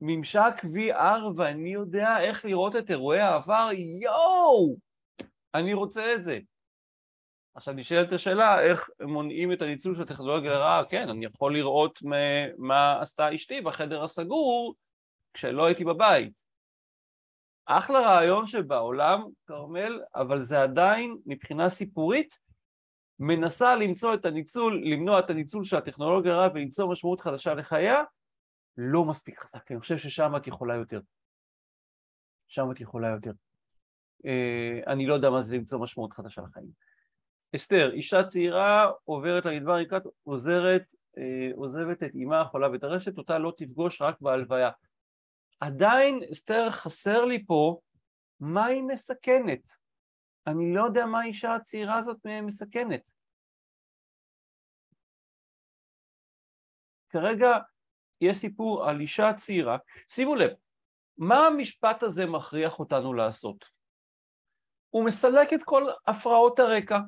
[0.00, 3.68] ממשק VR ואני יודע איך לראות את אירועי העבר,
[4.00, 4.76] יואו!
[5.54, 6.38] אני רוצה את זה.
[7.54, 11.98] עכשיו נשאלת השאלה איך מונעים את הניצול של הטכנולוגיה לרעה, כן, אני יכול לראות
[12.58, 14.74] מה עשתה אשתי בחדר הסגור
[15.34, 16.43] כשלא הייתי בבית.
[17.66, 22.38] אחלה רעיון שבעולם, כרמל, אבל זה עדיין, מבחינה סיפורית,
[23.18, 28.02] מנסה למצוא את הניצול, למנוע את הניצול של הטכנולוגיה הרעה ולמצוא משמעות חדשה לחייה,
[28.76, 31.00] לא מספיק חזק, אני חושב ששם את יכולה יותר.
[32.48, 33.32] שם את יכולה יותר.
[34.26, 36.70] אה, אני לא יודע מה זה למצוא משמעות חדשה לחיים.
[37.56, 40.82] אסתר, אישה צעירה עוברת למדבר לקראת, עוזרת,
[41.18, 44.70] אה, עוזבת את אימה החולה וטרשת, אותה לא תפגוש רק בהלוויה.
[45.60, 47.80] עדיין, אסתר, חסר לי פה
[48.40, 49.70] מה היא מסכנת.
[50.46, 53.02] אני לא יודע מה האישה הצעירה הזאת מסכנת.
[57.08, 57.58] כרגע
[58.20, 59.76] יש סיפור על אישה צעירה.
[60.08, 60.50] שימו לב,
[61.18, 63.64] מה המשפט הזה מכריח אותנו לעשות?
[64.90, 66.98] הוא מסלק את כל הפרעות הרקע.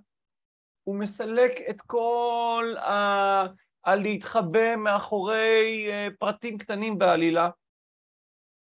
[0.84, 3.66] הוא מסלק את כל ה...
[3.84, 7.50] הלהתחבא מאחורי אה, פרטים קטנים בעלילה.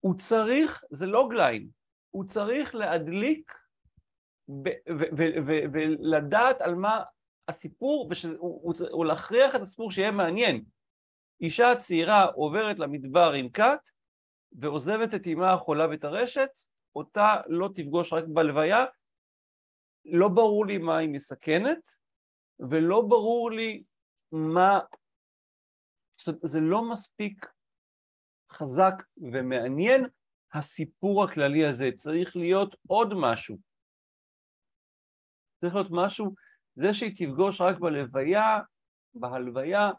[0.02, 1.68] הוא צריך, זה לא גליין,
[2.10, 3.52] הוא צריך להדליק
[5.74, 7.04] ולדעת על מה
[7.48, 8.10] הסיפור,
[8.92, 10.64] הוא להכריח את הסיפור שיהיה מעניין.
[11.42, 13.90] אישה צעירה עוברת למדבר עם כת
[14.52, 16.50] ועוזבת את אמה החולה ואת הרשת,
[16.96, 18.86] אותה לא תפגוש רק בלוויה,
[20.06, 21.88] לא ברור לי מה היא מסכנת,
[22.60, 23.84] ולא ברור לי
[24.32, 24.80] מה...
[26.26, 27.46] זה לא מספיק
[28.52, 30.06] חזק ומעניין
[30.54, 33.58] הסיפור הכללי הזה, צריך להיות עוד משהו.
[35.62, 36.36] צריך להיות משהו,
[36.76, 38.60] זה שהיא תפגוש רק בלוויה,
[39.14, 39.90] בהלוויה,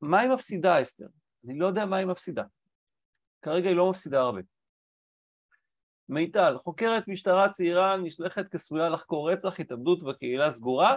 [0.00, 1.06] מה היא מפסידה אסתר?
[1.44, 2.44] אני לא יודע מה היא מפסידה.
[3.42, 4.40] כרגע היא לא מפסידה הרבה.
[6.08, 10.96] מיטל, חוקרת משטרה צעירה נשלחת כסמויה לחקור רצח, התאבדות בקהילה סגורה.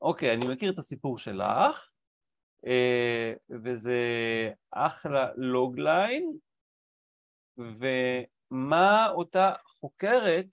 [0.00, 1.88] אוקיי, אני מכיר את הסיפור שלך,
[3.50, 4.00] וזה
[4.70, 6.32] אחלה לוגליין,
[7.58, 10.46] ומה אותה חוקרת,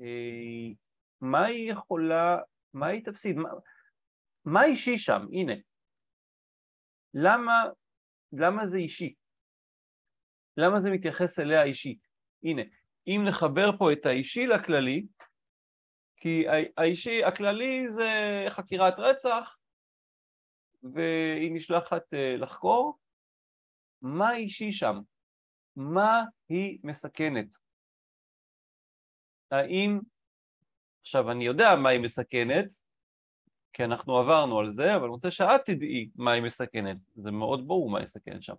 [0.00, 0.72] אה,
[1.20, 2.38] מה היא יכולה,
[2.74, 3.48] מה היא תפסיד, מה,
[4.44, 5.26] מה אישי שם?
[5.32, 5.52] הנה.
[7.14, 7.64] למה,
[8.32, 9.14] למה זה אישי?
[10.56, 12.06] למה זה מתייחס אליה אישית?
[12.42, 12.62] הנה,
[13.06, 15.06] אם נחבר פה את האישי לכללי,
[16.16, 16.44] כי
[16.76, 18.10] האישי, הכללי זה
[18.50, 19.55] חקירת רצח,
[20.94, 22.98] והיא נשלחת אה, לחקור,
[24.02, 25.00] מה אישי שם?
[25.76, 27.46] מה היא מסכנת?
[29.50, 30.00] האם,
[31.02, 32.66] עכשיו אני יודע מה היא מסכנת,
[33.72, 37.68] כי אנחנו עברנו על זה, אבל אני רוצה שאת תדעי מה היא מסכנת, זה מאוד
[37.68, 38.54] ברור מה היא מסכנת שם.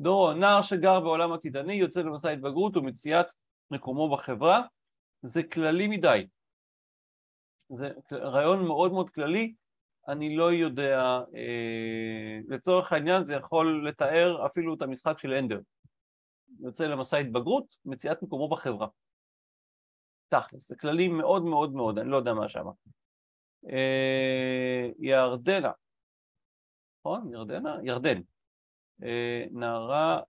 [0.00, 3.26] דורו, נער שגר בעולם עתידני, יוצא למסע התבגרות ומציאת
[3.70, 4.62] מקומו בחברה,
[5.22, 6.26] זה כללי מדי.
[7.72, 9.54] זה רעיון מאוד מאוד כללי,
[10.08, 10.98] אני לא יודע,
[11.34, 15.60] אה, לצורך העניין זה יכול לתאר אפילו את המשחק של אנדר.
[16.60, 18.88] יוצא למסע התבגרות, מציאת מקומו בחברה.
[20.28, 22.70] תכלס, זה כללי מאוד מאוד מאוד, אני לא יודע מה שמה.
[23.70, 25.72] אה, ירדנה,
[27.00, 27.32] נכון?
[27.32, 27.76] ירדנה?
[27.82, 28.20] ירדן.
[29.02, 30.20] אה, נערה,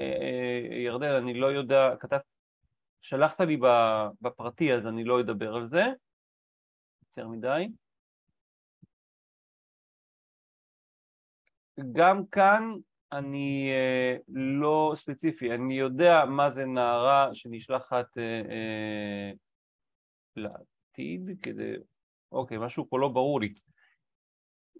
[0.00, 2.18] אה, ירדן, אני לא יודע, כתב,
[3.00, 3.56] שלחת לי
[4.20, 5.82] בפרטי אז אני לא אדבר על זה
[7.00, 7.68] יותר מדי.
[11.92, 12.72] גם כאן
[13.12, 19.32] אני אה, לא ספציפי, אני יודע מה זה נערה שנשלחת אה, אה,
[20.36, 21.72] לעתיד כדי,
[22.32, 23.54] אוקיי, משהו פה לא ברור לי.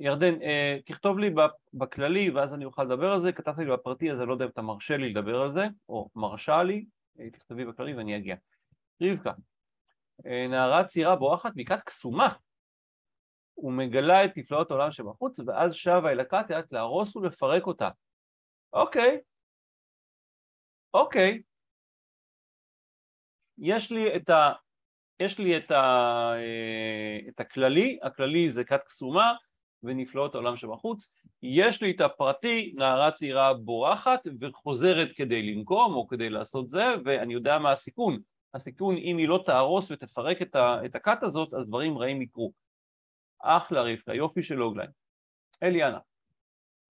[0.01, 1.35] ירדן, אה, תכתוב לי
[1.75, 4.51] בכללי ואז אני אוכל לדבר על זה, כתבת לי בפרטי אז אני לא יודע אם
[4.51, 6.85] אתה מרשה לי לדבר על זה, או מרשה לי,
[7.21, 8.37] אה, תכתבי בכללי ואני אגיע.
[9.03, 9.33] רבקה,
[10.27, 12.29] אה, נערה צעירה בורחת מכת קסומה
[13.59, 17.89] ומגלה את נפלאות העולם שבחוץ ואז שבה אל הכת לאט להרוס ולפרק אותה.
[18.73, 19.21] אוקיי,
[20.95, 21.43] אוקיי,
[23.59, 24.53] יש לי את ה...
[25.21, 26.33] יש לי את, ה,
[27.29, 29.33] את הכללי, הכללי זה כת קסומה,
[29.83, 31.13] ונפלאות העולם שבחוץ.
[31.43, 37.35] יש לי את הפרטי, נערה צעירה בורחת וחוזרת כדי לנקום או כדי לעשות זה, ואני
[37.35, 38.19] יודע מה הסיכון.
[38.55, 40.43] הסיכון, אם היא לא תהרוס ותפרק
[40.85, 42.53] את הכת הזאת, אז דברים רעים יקרו.
[43.43, 44.91] אחלה רבקה, יופי של אוגליין.
[45.63, 45.99] אליאנה,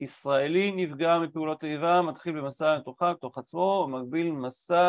[0.01, 4.83] ישראלי נפגע מפעולות איבה, מתחיל במסע לתוכה, לתוך עצמו, מקביל מסע...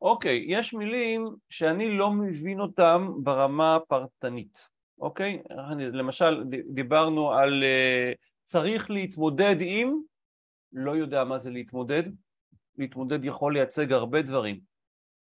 [0.00, 5.42] אוקיי, יש מילים שאני לא מבין אותם ברמה הפרטנית, אוקיי?
[5.76, 10.00] למשל, דיברנו על uh, צריך להתמודד עם,
[10.72, 12.02] לא יודע מה זה להתמודד,
[12.78, 14.73] להתמודד יכול לייצג הרבה דברים.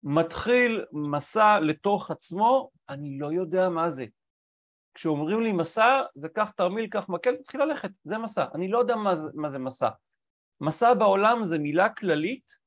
[0.04, 4.06] מתחיל מסע לתוך עצמו, אני לא יודע מה זה.
[4.94, 8.46] כשאומרים לי מסע, זה קח תרמיל, קח מקל, תתחיל ללכת, זה מסע.
[8.56, 9.90] אני לא יודע מה זה, מה זה מסע.
[10.62, 12.64] מסע בעולם זה מילה כללית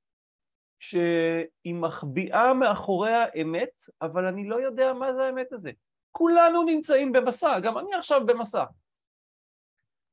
[0.81, 3.71] שהיא מחביאה מאחוריה אמת,
[4.03, 5.71] אבל אני לא יודע מה זה האמת הזה.
[6.13, 8.65] כולנו נמצאים במסע, גם אני עכשיו במסע.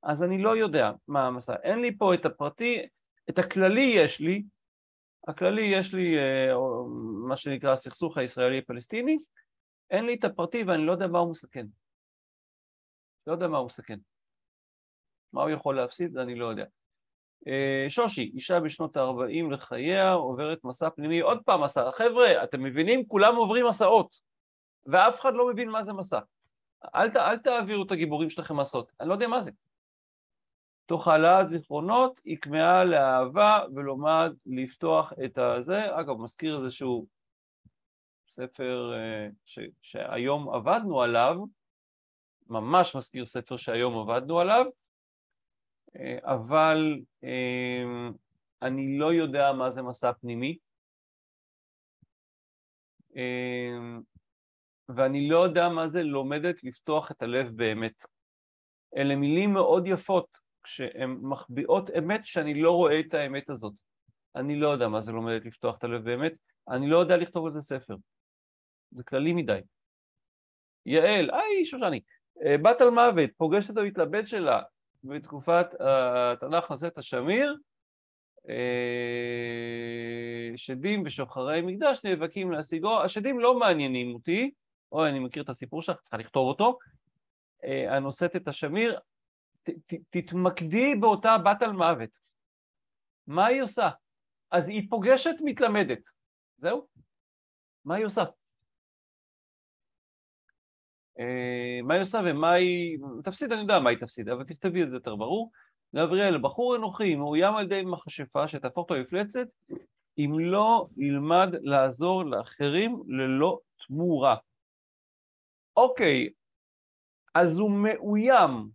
[0.03, 1.55] אז אני לא יודע מה המסע.
[1.63, 2.88] אין לי פה את הפרטי,
[3.29, 4.43] את הכללי יש לי,
[5.27, 6.53] הכללי יש לי אה,
[7.27, 9.17] מה שנקרא הסכסוך הישראלי-פלסטיני,
[9.91, 11.65] אין לי את הפרטי ואני לא יודע מה הוא מסכן.
[13.27, 13.99] לא יודע מה הוא מסכן.
[15.33, 16.65] מה הוא יכול להפסיד, אני לא יודע.
[17.47, 21.91] אה, שושי, אישה בשנות ה-40 לחייה, עוברת מסע פנימי, עוד פעם מסע.
[21.91, 23.07] חבר'ה, אתם מבינים?
[23.07, 24.15] כולם עוברים מסעות,
[24.86, 26.19] ואף אחד לא מבין מה זה מסע.
[26.95, 29.51] אל, ת, אל תעבירו את הגיבורים שלכם מסעות, אני לא יודע מה זה.
[30.86, 36.00] תוך העלאת זיכרונות היא כמהה לאהבה ולומד לפתוח את הזה.
[36.00, 37.08] אגב, מזכיר איזשהו
[38.28, 41.36] ספר אה, ש, שהיום עבדנו עליו,
[42.48, 44.65] ממש מזכיר ספר שהיום עבדנו עליו,
[45.96, 48.10] אה, אבל אה,
[48.62, 50.58] אני לא יודע מה זה מסע פנימי,
[53.15, 54.02] אמ,
[54.89, 58.06] ואני לא יודע מה זה לומדת לפתוח את הלב באמת.
[58.98, 63.73] אלה מילים מאוד יפות, כשהן מחביאות אמת שאני לא רואה את האמת הזאת.
[64.36, 66.34] אני לא יודע מה זה לומדת לפתוח את הלב באמת,
[66.69, 67.95] אני לא יודע לכתוב על זה ספר.
[68.91, 69.60] זה כללי מדי.
[70.86, 72.02] יעל, היי שושני,
[72.45, 74.62] אה, בת על מוות, פוגשת את המתלבט שלה
[75.04, 77.58] בתקופת התנ"ך נושאת השמיר,
[78.49, 78.56] אה,
[80.56, 84.52] שדים ושוחרי מקדש נאבקים להשיגו, השדים לא מעניינים אותי,
[84.91, 86.78] אוי אני מכיר את הסיפור שלך, צריכה לכתוב אותו,
[87.63, 88.99] אה, הנושאת את השמיר,
[89.63, 92.19] ת, תתמקדי באותה בת על מוות,
[93.28, 93.89] מה היא עושה?
[94.52, 96.10] אז היא פוגשת מתלמדת,
[96.58, 96.88] זהו,
[97.86, 98.23] מה היא עושה?
[101.19, 102.97] אה, מה היא עושה ומה היא...
[103.23, 105.52] תפסיד, אני יודע מה היא תפסיד, אבל תכתבי את זה יותר ברור.
[105.95, 109.47] גבריאל, בחור אנוכי, מאוים על ידי מכשפה שתהפוך אותו למפלצת,
[110.17, 114.36] אם לא ילמד לעזור לאחרים ללא תמורה.
[115.78, 116.30] אוקיי,
[117.36, 118.69] אז הוא מאוים.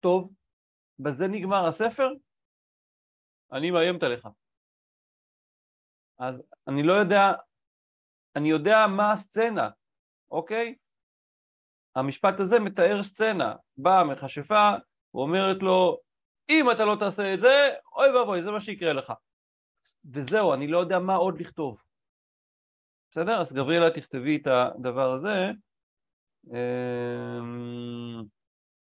[0.00, 0.32] טוב,
[0.98, 2.08] בזה נגמר הספר?
[3.52, 4.28] אני מאיימת עליך.
[6.18, 7.32] אז אני לא יודע,
[8.36, 9.70] אני יודע מה הסצנה,
[10.30, 10.74] אוקיי?
[11.94, 14.70] המשפט הזה מתאר סצנה, באה מכשפה
[15.14, 16.00] ואומרת לו,
[16.50, 19.12] אם אתה לא תעשה את זה, אוי ואבוי, זה מה שיקרה לך.
[20.12, 21.82] וזהו, אני לא יודע מה עוד לכתוב.
[23.10, 23.40] בסדר?
[23.40, 25.50] אז גבריאלה תכתבי את הדבר הזה.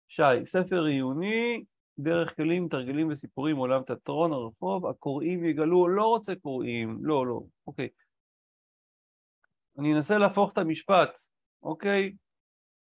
[0.10, 1.64] שי, ספר עיוני,
[2.00, 7.88] דרך כלים, תרגילים וסיפורים, עולם תיאטרון, הרחוב, הקוראים יגלו, לא רוצה קוראים, לא, לא, אוקיי.
[9.80, 11.22] אני אנסה להפוך את המשפט,
[11.64, 12.14] אוקיי?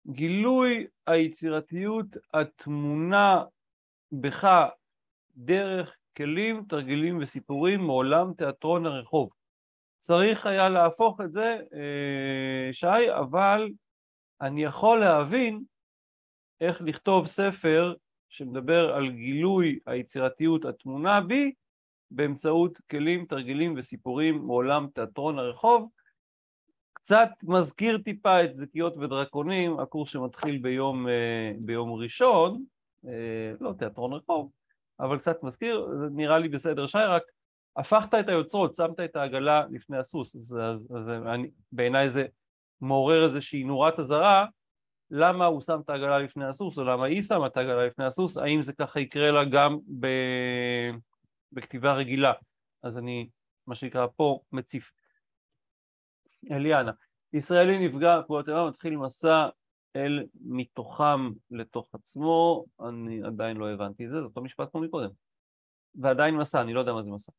[0.06, 3.44] גילוי היצירתיות הטמונה
[4.12, 4.48] בך
[5.36, 9.30] דרך כלים, תרגילים וסיפורים מעולם תיאטרון הרחוב.
[9.98, 13.70] צריך היה להפוך את זה, אה, שי, אבל
[14.40, 15.62] אני יכול להבין
[16.60, 17.94] איך לכתוב ספר
[18.28, 21.52] שמדבר על גילוי היצירתיות הטמונה בי
[22.10, 25.88] באמצעות כלים, תרגילים וסיפורים מעולם תיאטרון הרחוב,
[26.92, 32.64] קצת מזכיר טיפה את זיקיות ודרקונים, הקורס שמתחיל ביום, אה, ביום ראשון,
[33.06, 34.50] אה, לא תיאטרון רחוב,
[35.00, 36.86] אבל קצת מזכיר, זה נראה לי בסדר.
[36.86, 37.22] שי, רק
[37.76, 41.10] הפכת את היוצרות, שמת את העגלה לפני הסוס, אז, אז, אז
[41.72, 42.26] בעיניי זה
[42.80, 44.46] מעורר איזושהי נורת אזהרה,
[45.10, 48.36] למה הוא שם את העגלה לפני הסוס, או למה היא שמה את העגלה לפני הסוס,
[48.36, 50.06] האם זה ככה יקרה לה גם ב...
[51.52, 52.32] בכתיבה רגילה,
[52.82, 53.28] אז אני,
[53.66, 54.92] מה שנקרא פה, מציף.
[56.50, 56.92] אליאנה,
[57.32, 59.48] ישראלי נפגע, כמו אתה מתחיל מסע
[59.96, 65.10] אל מתוכם לתוך עצמו, אני עדיין לא הבנתי את זה, זה אותו משפט כמו מקודם.
[65.94, 67.32] ועדיין מסע, אני לא יודע מה זה מסע.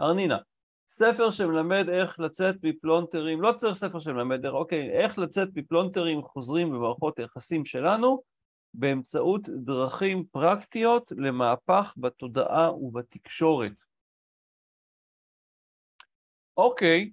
[0.00, 0.38] ארנינה,
[0.88, 7.18] ספר שמלמד איך לצאת מפלונטרים, לא צריך ספר שמלמד, אוקיי, איך לצאת מפלונטרים חוזרים במערכות
[7.18, 8.22] היחסים שלנו
[8.74, 13.72] באמצעות דרכים פרקטיות למהפך בתודעה ובתקשורת.
[16.56, 17.10] אוקיי,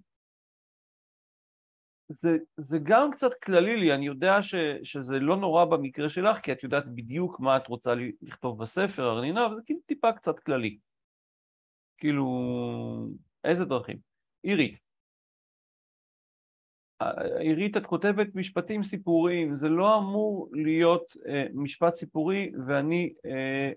[2.10, 6.52] זה, זה גם קצת כללי לי, אני יודע ש, שזה לא נורא במקרה שלך, כי
[6.52, 10.78] את יודעת בדיוק מה את רוצה לכתוב בספר, ארנינה, אבל זה כאילו טיפה קצת כללי.
[11.98, 12.26] כאילו,
[13.44, 13.98] איזה דרכים?
[14.44, 14.78] עירית.
[17.40, 23.72] עירית, את כותבת משפטים סיפוריים, זה לא אמור להיות אה, משפט סיפורי, ואני, אה,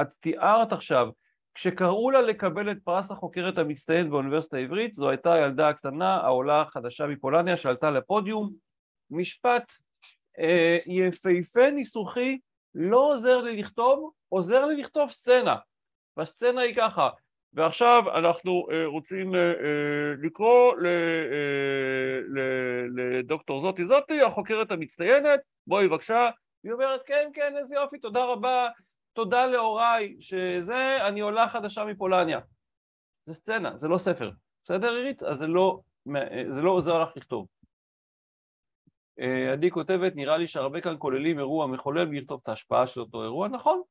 [0.00, 1.08] את תיארת עכשיו
[1.54, 7.06] כשקראו לה לקבל את פרס החוקרת המצטיינת באוניברסיטה העברית, זו הייתה הילדה הקטנה, העולה החדשה
[7.06, 8.52] מפולניה שעלתה לפודיום.
[9.10, 9.72] משפט
[10.38, 12.38] אה, יפהפה ניסוחי,
[12.74, 15.56] לא עוזר לי לכתוב, עוזר לי לכתוב סצנה.
[16.16, 17.10] והסצנה היא ככה,
[17.52, 20.74] ועכשיו אנחנו אה, רוצים אה, אה לקרוא
[22.94, 26.30] לדוקטור זאתי זאתי, החוקרת המצטיינת, בואי בבקשה,
[26.62, 28.68] היא אומרת כן כן איזה יופי, תודה רבה,
[29.12, 32.40] תודה להוריי, שזה, אני עולה חדשה מפולניה.
[33.26, 34.30] זה סצנה, זה לא ספר.
[34.64, 35.22] בסדר עירית?
[35.22, 35.80] אז זה לא,
[36.48, 37.46] זה לא עוזר לך לכתוב.
[39.52, 43.48] עדי כותבת, נראה לי שהרבה כאן כוללים אירוע מחולל ולכתוב את ההשפעה של אותו אירוע.
[43.48, 43.82] נכון,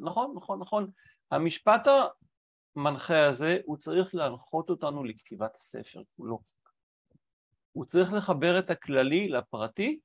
[0.00, 0.90] נכון, נכון, נכון.
[1.30, 1.88] המשפט
[2.76, 6.40] המנחה הזה, הוא צריך להנחות אותנו לכתיבת הספר כולו.
[7.72, 9.98] הוא צריך לחבר את הכללי לפרטי,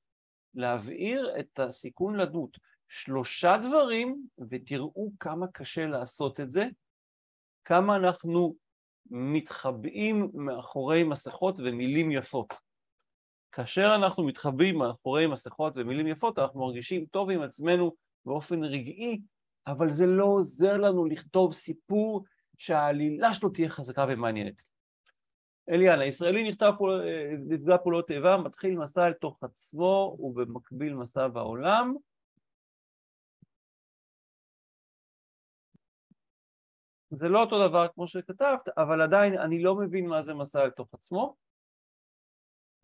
[0.54, 2.58] להבעיר את הסיכון לדמות.
[2.90, 6.66] שלושה דברים, ותראו כמה קשה לעשות את זה,
[7.66, 8.56] כמה אנחנו
[9.10, 12.54] מתחבאים מאחורי מסכות ומילים יפות.
[13.52, 17.96] כאשר אנחנו מתחבאים מאחורי מסכות ומילים יפות, אנחנו מרגישים טוב עם עצמנו
[18.26, 19.22] באופן רגעי,
[19.68, 22.24] אבל זה לא עוזר לנו לכתוב סיפור
[22.58, 24.62] שהעלילה שלו תהיה חזקה ומעניינת.
[25.70, 27.02] אליאנה, ישראלי נכתב פול...
[27.48, 31.96] נפגע פעולות איבה, מתחיל מסע אל תוך עצמו ובמקביל מסע בעולם.
[37.10, 40.70] זה לא אותו דבר כמו שכתבת, אבל עדיין אני לא מבין מה זה מסע אל
[40.70, 41.36] תוך עצמו.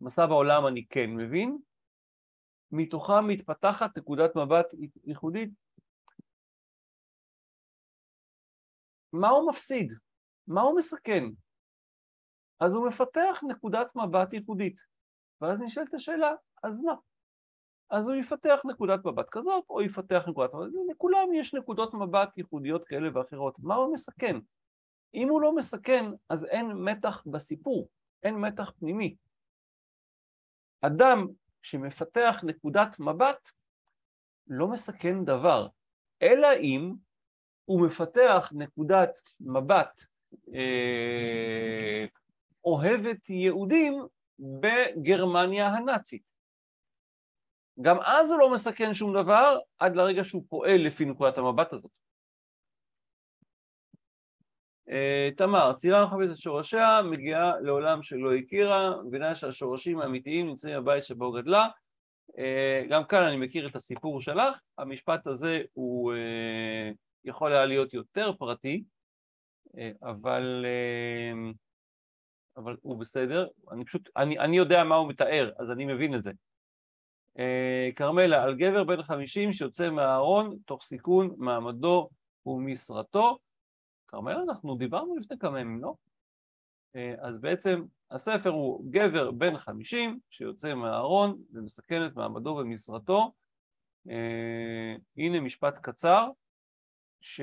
[0.00, 1.58] מסע בעולם אני כן מבין.
[2.72, 4.66] מתוכה מתפתחת נקודת מבט
[5.04, 5.63] ייחודית.
[9.14, 9.92] מה הוא מפסיד?
[10.46, 11.24] מה הוא מסכן?
[12.60, 14.80] אז הוא מפתח נקודת מבט ייחודית.
[15.40, 16.94] ואז נשאלת השאלה, אז מה?
[17.90, 22.84] אז הוא יפתח נקודת מבט כזאת, או יפתח נקודת מבט, לכולם יש נקודות מבט ייחודיות
[22.84, 23.58] כאלה ואחרות.
[23.58, 24.36] מה הוא מסכן?
[25.14, 27.88] אם הוא לא מסכן, אז אין מתח בסיפור,
[28.22, 29.16] אין מתח פנימי.
[30.80, 31.26] אדם
[31.62, 33.50] שמפתח נקודת מבט
[34.46, 35.68] לא מסכן דבר,
[36.22, 36.92] אלא אם
[37.64, 40.04] הוא מפתח נקודת מבט
[40.54, 42.04] אה,
[42.64, 44.06] אוהבת יהודים
[44.38, 46.22] בגרמניה הנאצית.
[47.82, 51.90] גם אז הוא לא מסכן שום דבר עד לרגע שהוא פועל לפי נקודת המבט הזאת.
[54.88, 61.04] Uh, תמר, צעירה מחפשת את שורשיה, מגיעה לעולם שלא הכירה, מבינה שהשורשים האמיתיים נמצאים בבית
[61.04, 61.68] שבו גדלה.
[62.30, 67.94] Uh, גם כאן אני מכיר את הסיפור שלך, המשפט הזה הוא uh, יכול היה להיות
[67.94, 68.84] יותר פרטי,
[69.66, 71.54] uh, אבל, uh,
[72.56, 76.22] אבל הוא בסדר, אני פשוט, אני, אני יודע מה הוא מתאר, אז אני מבין את
[76.22, 76.32] זה.
[77.96, 82.08] כרמלה, על גבר בן חמישים שיוצא מהארון תוך סיכון מעמדו
[82.46, 83.38] ומשרתו.
[84.08, 85.94] כרמלה, אנחנו דיברנו לפני כמה ימים, לא?
[87.18, 93.32] אז בעצם הספר הוא גבר בן חמישים שיוצא מהארון ומסכן את מעמדו ומשרתו.
[95.16, 96.28] הנה משפט קצר
[97.24, 97.40] ש...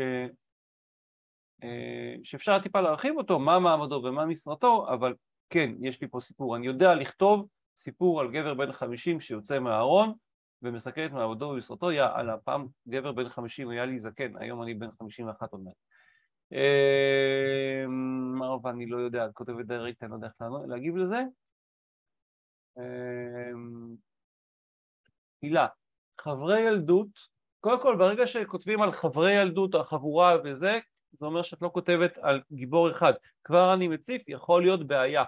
[2.24, 5.14] שאפשר טיפה להרחיב אותו, מה מעמדו ומה משרתו, אבל
[5.50, 6.56] כן, יש לי פה סיפור.
[6.56, 10.14] אני יודע לכתוב סיפור על גבר בן חמישים שיוצא מהארון
[10.62, 14.74] ומסכן את מעבדו ומשרתו, יא אללה, פעם גבר בן חמישים היה לי זקן, היום אני
[14.74, 15.74] בן חמישים ואחת עוד מעט.
[16.52, 20.36] אמ, ואני לא יודע, את כותבת דיירקט, אני לא יודע איך
[20.68, 21.22] להגיב לזה.
[22.78, 23.96] אמ,
[25.42, 25.68] הילה,
[26.22, 30.80] חברי ילדות, קודם כל ברגע שכותבים על חברי ילדות או חבורה וזה,
[31.12, 33.14] זה אומר שאת לא כותבת על גיבור אחד.
[33.44, 35.24] כבר אני מציף, יכול להיות בעיה.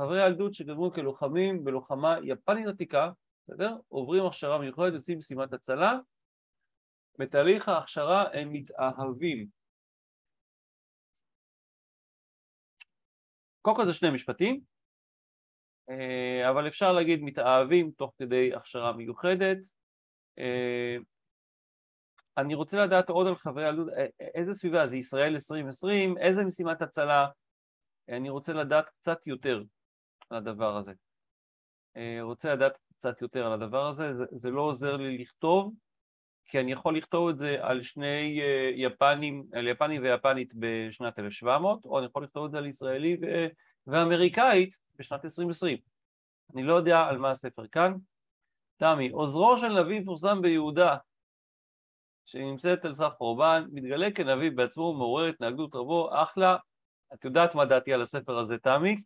[0.00, 3.10] חברי ילדות שגדמו כלוחמים בלוחמה יפנית עתיקה,
[3.48, 3.76] בסדר?
[3.88, 5.98] עוברים הכשרה מיוחדת, יוצאים משימת הצלה,
[7.18, 9.46] בתהליך ההכשרה הם מתאהבים.
[13.62, 14.60] קודם כל זה שני משפטים,
[16.50, 19.58] אבל אפשר להגיד מתאהבים תוך כדי הכשרה מיוחדת.
[20.38, 20.96] אה,
[22.36, 26.82] אני רוצה לדעת עוד על חברי ילדות, אה, איזה סביבה זה ישראל 2020, איזה משימת
[26.82, 27.26] הצלה,
[28.08, 29.62] אני רוצה לדעת קצת יותר.
[30.30, 30.92] על הדבר הזה.
[31.96, 35.74] אה, רוצה לדעת קצת יותר על הדבר הזה, זה, זה לא עוזר לי לכתוב,
[36.44, 41.84] כי אני יכול לכתוב את זה על שני אה, יפנים, על יפני ויפנית בשנת 1700,
[41.84, 43.46] או אני יכול לכתוב את זה על ישראלי ו-
[43.86, 45.78] ואמריקאית בשנת 2020.
[46.54, 47.92] אני לא יודע על מה הספר כאן.
[48.76, 50.96] תמי, עוזרו של נביא מפורסם ביהודה,
[52.26, 56.56] שנמצאת על סף חורבן, מתגלה כנביא בעצמו, מעורר התנהגות רבו, אחלה.
[57.14, 59.02] את יודעת מה דעתי על הספר הזה, תמי?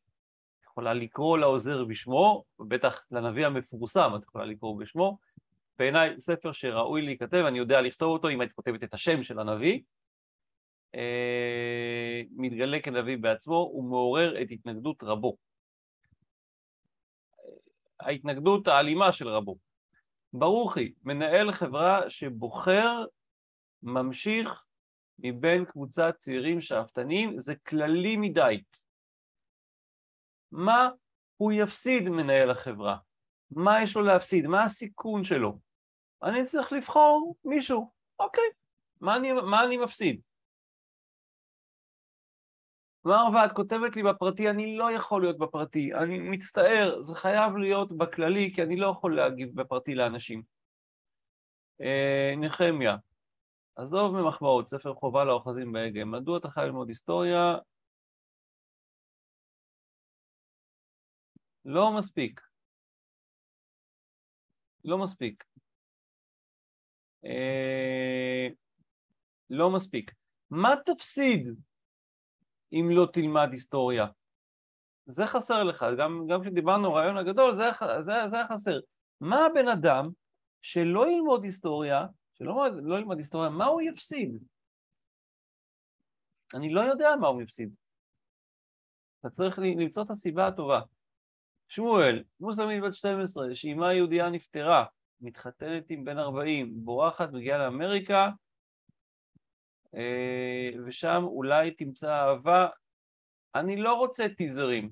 [0.64, 5.18] יכולה לקרוא לעוזר בשמו, ובטח לנביא המפורסם את יכולה לקרוא בשמו.
[5.78, 9.80] בעיניי ספר שראוי להיכתב, אני יודע לכתוב אותו אם היית כותבת את השם של הנביא.
[10.94, 15.36] אה, מתגלה כנביא בעצמו, הוא מעורר את התנגדות רבו.
[18.00, 19.56] ההתנגדות האלימה של רבו.
[20.32, 23.04] ברוכי, מנהל חברה שבוחר,
[23.82, 24.64] ממשיך
[25.18, 28.62] מבין קבוצת צעירים שאפתניים, זה כללי מדי.
[30.52, 30.88] מה
[31.36, 32.96] הוא יפסיד מנהל החברה?
[33.50, 34.46] מה יש לו להפסיד?
[34.46, 35.58] מה הסיכון שלו?
[36.22, 38.44] אני צריך לבחור מישהו, אוקיי,
[39.00, 40.20] מה אני, מה אני מפסיד?
[43.04, 47.92] מרווה, את כותבת לי בפרטי, אני לא יכול להיות בפרטי, אני מצטער, זה חייב להיות
[47.92, 50.42] בכללי, כי אני לא יכול להגיב בפרטי לאנשים.
[51.80, 52.96] אה, נחמיה,
[53.76, 57.56] עזוב ממחמאות, ספר חובה לאוחזים בהגה, מדוע אתה חייב ללמוד היסטוריה?
[61.64, 62.40] לא מספיק.
[64.84, 65.44] לא מספיק.
[67.24, 68.48] אה,
[69.50, 70.10] לא מספיק.
[70.50, 71.48] מה תפסיד
[72.74, 74.06] אם לא תלמד היסטוריה?
[75.06, 77.64] זה חסר לך, גם, גם כשדיברנו רעיון הגדול, זה,
[78.00, 78.80] זה, זה היה חסר.
[79.20, 80.08] מה הבן אדם
[80.62, 84.38] שלא ילמוד היסטוריה, שלא לא ילמד היסטוריה, מה הוא יפסיד?
[86.54, 87.74] אני לא יודע מה הוא יפסיד.
[89.20, 90.80] אתה צריך למצוא את הסיבה הטובה.
[91.68, 94.84] שמואל, מוסלמית בת 12, שאימה יהודייה נפטרה,
[95.20, 98.28] מתחתנת עם בן 40, בורחת, מגיעה לאמריקה,
[100.86, 102.68] ושם אולי תמצא אהבה.
[103.54, 104.90] אני לא רוצה טיזרים.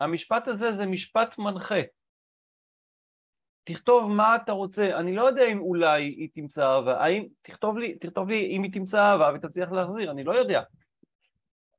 [0.00, 1.80] המשפט הזה זה משפט מנחה.
[3.64, 7.98] תכתוב מה אתה רוצה, אני לא יודע אם אולי היא תמצא אהבה, האם, תכתוב לי,
[7.98, 10.62] תכתוב לי אם היא תמצא אהבה ותצליח להחזיר, אני לא יודע.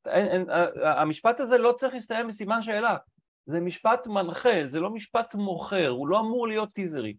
[0.05, 0.45] אין, אין,
[0.83, 2.97] המשפט הזה לא צריך להסתיים בסימן שאלה,
[3.45, 7.17] זה משפט מנחה, זה לא משפט מוכר, הוא לא אמור להיות טיזרי.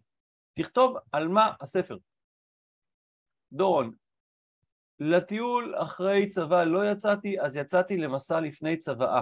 [0.53, 1.97] תכתוב על מה הספר.
[3.51, 3.91] דורון,
[4.99, 9.21] לטיול אחרי צבא לא יצאתי, אז יצאתי למסע לפני צוואה.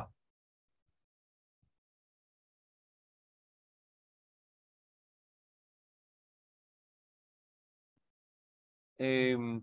[8.99, 9.59] אמ,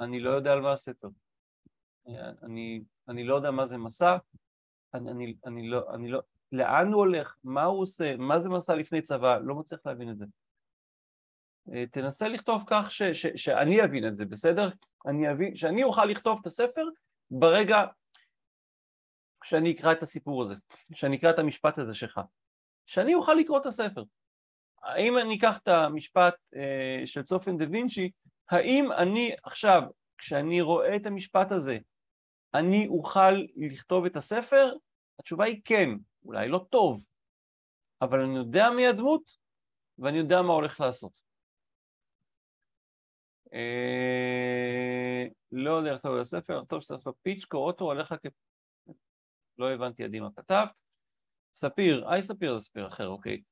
[0.00, 1.08] אני לא יודע על מה הספר.
[2.42, 4.16] אני, אני לא יודע מה זה מסע,
[4.94, 6.20] אני, אני, אני, לא, אני לא...
[6.52, 7.36] לאן הוא הולך?
[7.44, 8.16] מה הוא עושה?
[8.16, 9.38] מה זה מסע לפני צבא?
[9.38, 10.24] לא מצליח להבין את זה.
[11.74, 14.70] אה, תנסה לכתוב כך ש, ש, שאני אבין את זה, בסדר?
[15.06, 16.84] אני אבין, שאני אוכל לכתוב את הספר
[17.30, 17.84] ברגע
[19.44, 20.54] שאני אקרא את הסיפור הזה,
[20.94, 22.20] שאני אקרא את המשפט הזה שלך,
[22.86, 24.02] שאני אוכל לקרוא את הספר.
[24.82, 28.10] האם אני אקח את המשפט אה, של צופן דה וינצ'י,
[28.50, 29.82] האם אני עכשיו,
[30.18, 31.78] כשאני רואה את המשפט הזה,
[32.54, 34.72] אני אוכל לכתוב את הספר?
[35.18, 35.88] התשובה היא כן,
[36.24, 37.04] אולי לא טוב,
[38.02, 39.22] אבל אני יודע מי הדמות
[39.98, 41.27] ואני יודע מה הולך לעשות.
[43.54, 48.26] אה, לא יודע לכתוב את הספר, טוב שצריך לעשות פיץ', קורא אותו עליך כ...
[49.58, 50.80] לא הבנתי עדי מה כתבת.
[51.54, 53.42] ספיר, היי ספיר זה ספיר אחר, אוקיי.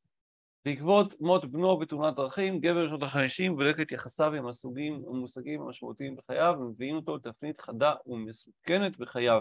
[0.65, 6.17] בעקבות מות בנו בתאונת דרכים, גבר בשנות החמישים בודק את יחסיו עם הסוגים המושגים המשמעותיים
[6.17, 9.41] בחייו ומביאים אותו לתפנית חדה ומסוכנת בחייו.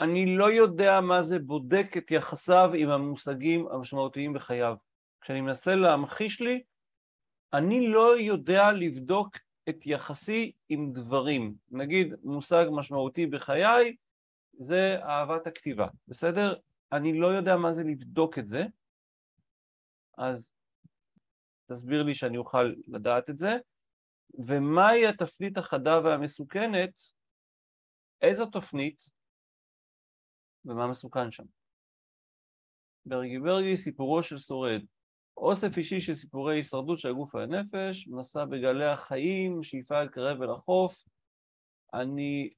[0.00, 4.76] אני לא יודע מה זה בודק את יחסיו עם המושגים המשמעותיים בחייו.
[5.20, 6.62] כשאני מנסה להמחיש לי,
[7.52, 9.36] אני לא יודע לבדוק
[9.68, 11.54] את יחסי עם דברים.
[11.70, 13.96] נגיד מושג משמעותי בחיי
[14.52, 16.54] זה אהבת הכתיבה, בסדר?
[16.92, 18.64] אני לא יודע מה זה לבדוק את זה,
[20.18, 20.54] אז
[21.66, 23.56] תסביר לי שאני אוכל לדעת את זה.
[24.34, 26.90] ומהי התפנית החדה והמסוכנת?
[28.22, 29.04] איזו תפנית
[30.64, 31.44] ומה מסוכן שם?
[33.06, 34.80] ברגי ברגי סיפורו של שורד
[35.36, 41.04] אוסף אישי של סיפורי הישרדות של הגוף והנפש, מסע בגלי החיים, שאיפה לקרב אל החוף.
[41.94, 42.50] אני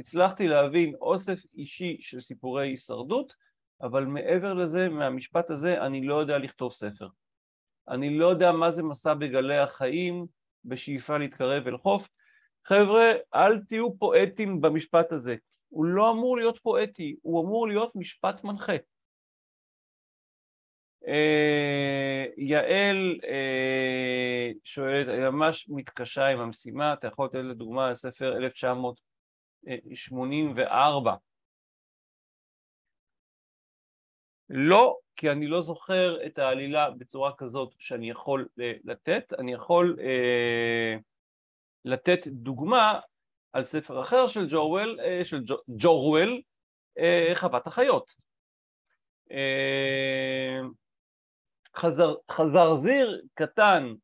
[0.00, 3.34] הצלחתי להבין אוסף אישי של סיפורי הישרדות,
[3.82, 7.08] אבל מעבר לזה, מהמשפט הזה, אני לא יודע לכתוב ספר.
[7.88, 10.26] אני לא יודע מה זה מסע בגלי החיים,
[10.64, 12.08] בשאיפה להתקרב אל חוף.
[12.66, 15.36] חבר'ה, אל תהיו פואטים במשפט הזה.
[15.74, 18.72] הוא לא אמור להיות פואטי, הוא אמור להיות משפט מנחה.
[21.06, 31.14] אה, יעל אה, שואלת, אני ממש מתקשה עם המשימה, אתה יכול לתת לדוגמה לספר 1984.
[34.50, 39.96] לא, כי אני לא זוכר את העלילה בצורה כזאת שאני יכול אה, לתת, אני יכול
[40.00, 40.96] אה,
[41.84, 43.00] לתת דוגמה
[43.54, 45.40] על ספר אחר של ג'ורוול, אה, של
[45.78, 46.42] ג'ורוול,
[46.98, 48.14] אה, חוות החיות.
[49.30, 50.60] אה,
[51.76, 53.94] חזר, חזרזיר קטן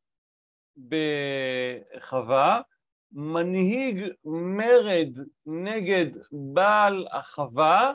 [0.87, 2.61] בחווה,
[3.11, 4.03] מנהיג
[4.57, 5.13] מרד
[5.45, 6.11] נגד
[6.53, 7.93] בעל החווה,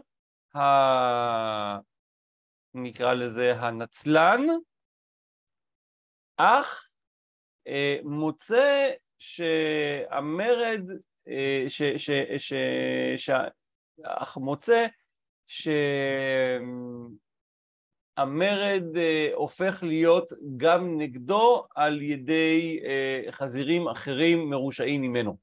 [0.57, 0.61] ה...
[2.75, 4.41] נקרא לזה הנצלן,
[6.37, 6.89] אך
[8.05, 10.81] מוצא שהמרד,
[11.29, 12.53] אה, ש, ש, ש,
[13.17, 13.31] ש,
[14.03, 14.87] אך מוצא
[15.47, 15.69] ש...
[18.17, 25.37] המרד אה, הופך להיות גם נגדו על ידי אה, חזירים אחרים מרושעים ממנו.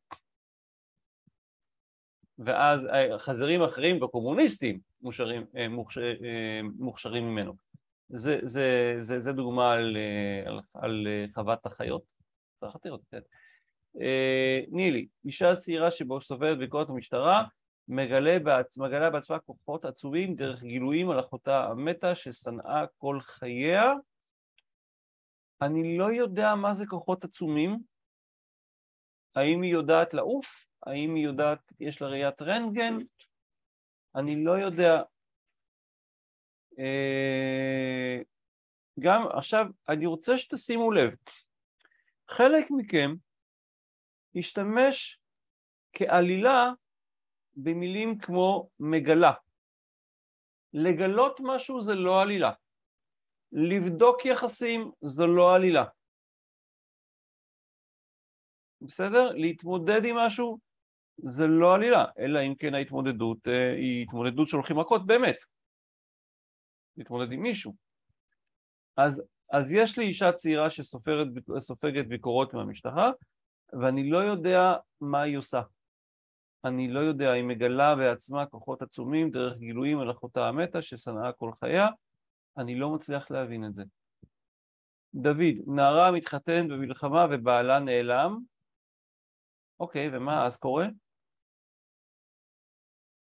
[2.39, 6.13] ואז אה, חזירים אחרים וקומוניסטים מוכשרים, מוכשר,
[6.79, 7.53] מוכשרים ממנו.
[8.09, 9.97] זה, זה, זה, זה דוגמה על,
[10.45, 12.03] על, על חוות החיות.
[14.01, 17.43] אה, נילי, אישה צעירה שבו סובלת ביקורת המשטרה,
[17.87, 18.77] מגלה, בעצ...
[18.77, 23.93] מגלה בעצמה כוחות עצומים דרך גילויים על אחותה המתה ששנאה כל חייה.
[25.61, 27.79] אני לא יודע מה זה כוחות עצומים,
[29.35, 32.97] האם היא יודעת לעוף, האם היא יודעת, יש לה ראיית רנטגן,
[34.15, 35.01] אני לא יודע.
[36.79, 38.21] אה...
[38.99, 41.15] גם עכשיו, אני רוצה שתשימו לב,
[42.29, 43.13] חלק מכם
[44.35, 45.19] השתמש
[45.93, 46.71] כעלילה
[47.55, 49.33] במילים כמו מגלה.
[50.73, 52.51] לגלות משהו זה לא עלילה.
[53.51, 55.83] לבדוק יחסים זו לא עלילה.
[58.81, 59.31] בסדר?
[59.31, 60.57] להתמודד עם משהו
[61.17, 65.35] זה לא עלילה, אלא אם כן ההתמודדות אה, היא התמודדות שהולכים מכות באמת.
[66.97, 67.75] להתמודד עם מישהו.
[68.97, 73.11] אז, אז יש לי אישה צעירה שסופגת ביקורות מהמשטרה,
[73.81, 75.61] ואני לא יודע מה היא עושה.
[76.65, 81.51] אני לא יודע, היא מגלה בעצמה כוחות עצומים דרך גילויים על אחותה המתה ששנאה כל
[81.59, 81.87] חייה,
[82.57, 83.83] אני לא מצליח להבין את זה.
[85.15, 88.39] דוד, נערה מתחתנת במלחמה ובעלה נעלם,
[89.79, 90.87] אוקיי, ומה אז קורה?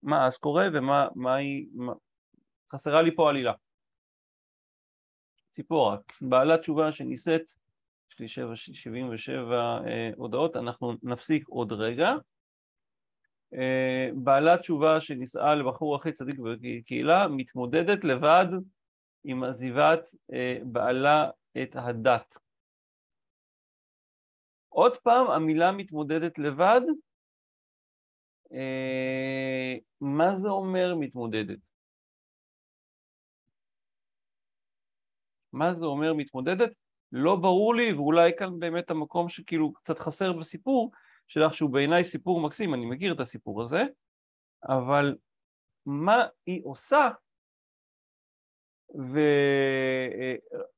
[0.04, 1.68] מה אז קורה ומה מה היא...
[1.74, 1.94] מה...
[2.72, 3.54] חסרה לי פה עלילה.
[5.50, 7.42] ציפורה, בעלת תשובה שנישאת,
[8.20, 8.28] יש לי
[8.74, 9.56] 77
[9.88, 12.10] אה, הודעות, אנחנו נפסיק עוד רגע.
[13.54, 18.46] אה, בעלת תשובה שנישאה לבחור הכי צדיק בקהילה, מתמודדת לבד
[19.24, 20.00] עם עזיבת
[20.34, 21.30] אה, בעלה
[21.64, 22.38] את הדת.
[24.70, 26.82] עוד פעם, המילה מתמודדת לבד,
[28.54, 31.60] אה, מה זה אומר מתמודדת?
[35.54, 36.81] מה זה אומר מתמודדת?
[37.12, 40.92] לא ברור לי, ואולי כאן באמת המקום שכאילו קצת חסר בסיפור
[41.28, 43.84] שלך, שהוא בעיניי סיפור מקסים, אני מכיר את הסיפור הזה,
[44.70, 45.16] אבל
[45.86, 47.10] מה היא עושה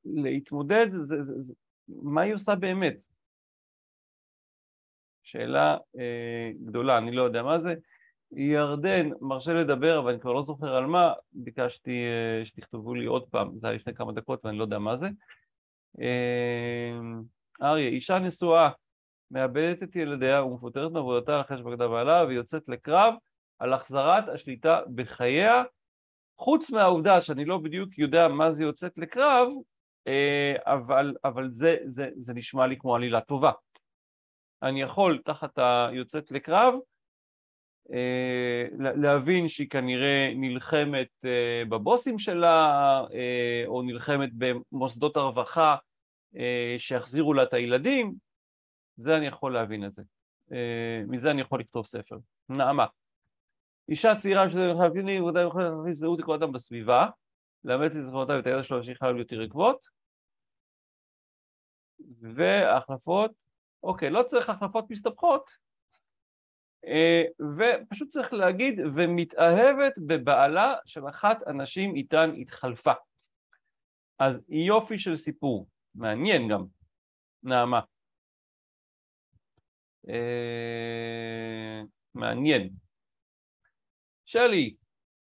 [0.05, 1.53] ולהתמודד, זה, זה, זה,
[1.87, 2.95] מה היא עושה באמת?
[5.23, 7.73] שאלה אה, גדולה, אני לא יודע מה זה.
[8.31, 13.27] ירדן מרשה לדבר, אבל אני כבר לא זוכר על מה, ביקשתי אה, שתכתבו לי עוד
[13.29, 15.07] פעם, זה היה לפני כמה דקות ואני לא יודע מה זה.
[16.01, 16.99] אה,
[17.61, 18.69] אריה, אישה נשואה
[19.31, 23.13] מאבדת את ילדיה ומפוטרת מעבודתה אחרי שבגדה בעלה ויוצאת לקרב
[23.59, 25.63] על החזרת השליטה בחייה,
[26.37, 29.47] חוץ מהעובדה שאני לא בדיוק יודע מה זה יוצאת לקרב,
[30.07, 33.51] אה, אבל, אבל זה, זה, זה נשמע לי כמו עלילה טובה.
[34.63, 36.73] אני יכול תחת היוצאת לקרב
[38.77, 43.01] להבין שהיא כנראה נלחמת אה, בבוסים שלה
[43.65, 45.75] או נלחמת במוסדות הרווחה
[46.77, 48.13] שיחזירו לה את הילדים,
[48.97, 50.03] זה אני יכול להבין את זה.
[51.07, 52.17] מזה אני יכול לכתוב ספר.
[52.49, 52.85] נעמה.
[53.89, 57.07] אישה צעירה שזה חייבים לי, ודאי יכולה להכניס זהות לכל אדם בסביבה,
[57.63, 59.87] לאמץ את זכרונותיו ואת הידע שלו שהיא חייב להיות עקבות,
[62.21, 63.31] והחלפות,
[63.83, 65.57] אוקיי, לא צריך החלפות מסתבכות, אה,
[67.57, 72.93] ופשוט צריך להגיד, ומתאהבת בבעלה של אחת הנשים איתן התחלפה.
[74.19, 76.65] אז יופי של סיפור, מעניין גם,
[77.43, 77.79] נעמה.
[80.09, 81.81] אה,
[82.15, 82.69] מעניין.
[84.25, 84.75] שלי,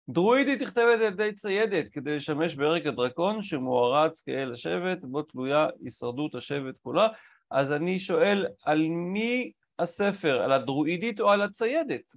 [0.09, 6.35] דרואידית נכתבת על ידי ציידת כדי לשמש בערק הדרקון שמוערץ כאל השבט, בו תלויה הישרדות
[6.35, 7.07] השבט כולה.
[7.51, 10.41] אז אני שואל, על מי הספר?
[10.41, 12.11] על הדרואידית או על הציידת?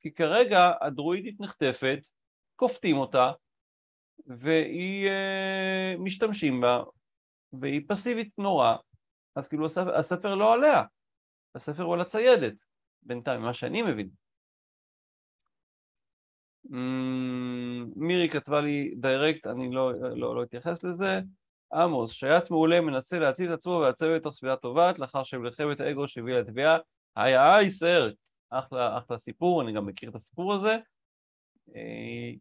[0.00, 1.98] כי כרגע הדרואידית נחטפת,
[2.56, 3.32] כופתים אותה,
[4.26, 6.82] והיא אה, משתמשים בה,
[7.52, 8.76] והיא פסיבית נורא,
[9.34, 10.82] אז כאילו הספר, הספר לא עליה,
[11.54, 12.54] הספר הוא על הציידת,
[13.02, 14.08] בינתיים, מה שאני מבין.
[17.96, 21.20] מירי כתבה לי דיירקט, אני לא, לא, לא אתייחס לזה.
[21.72, 26.40] עמוס, שייט מעולה מנסה להציל את עצמו ולעצב לתוך סביבה טובעת לאחר שמלחמת האגו שהביאה
[26.40, 26.78] לתביעה.
[27.16, 28.10] היי היי סר,
[28.50, 30.76] אחלה, אחלה סיפור, אני גם מכיר את הסיפור הזה.
[31.74, 32.32] אה,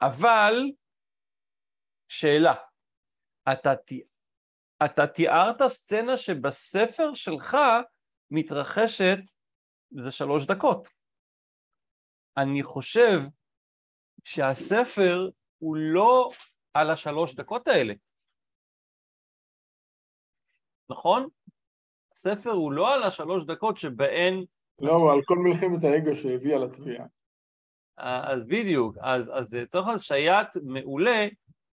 [0.00, 0.54] אבל,
[2.08, 2.54] שאלה,
[3.52, 3.72] אתה,
[4.84, 7.56] אתה תיארת סצנה שבספר שלך
[8.30, 9.18] מתרחשת,
[9.90, 10.88] זה שלוש דקות.
[12.36, 13.18] אני חושב
[14.24, 16.30] שהספר הוא לא
[16.74, 17.94] על השלוש דקות האלה,
[20.90, 21.28] נכון?
[22.12, 24.44] הספר הוא לא על השלוש דקות שבהן...
[24.78, 27.06] לא, הוא על כל מלחמת האגו שהביאה לתביעה.
[27.96, 31.26] אז בדיוק, אז, אז צריך להיות שייט מעולה,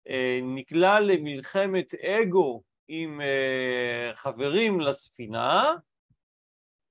[0.09, 5.75] אה, נקלע למלחמת אגו עם אה, חברים לספינה,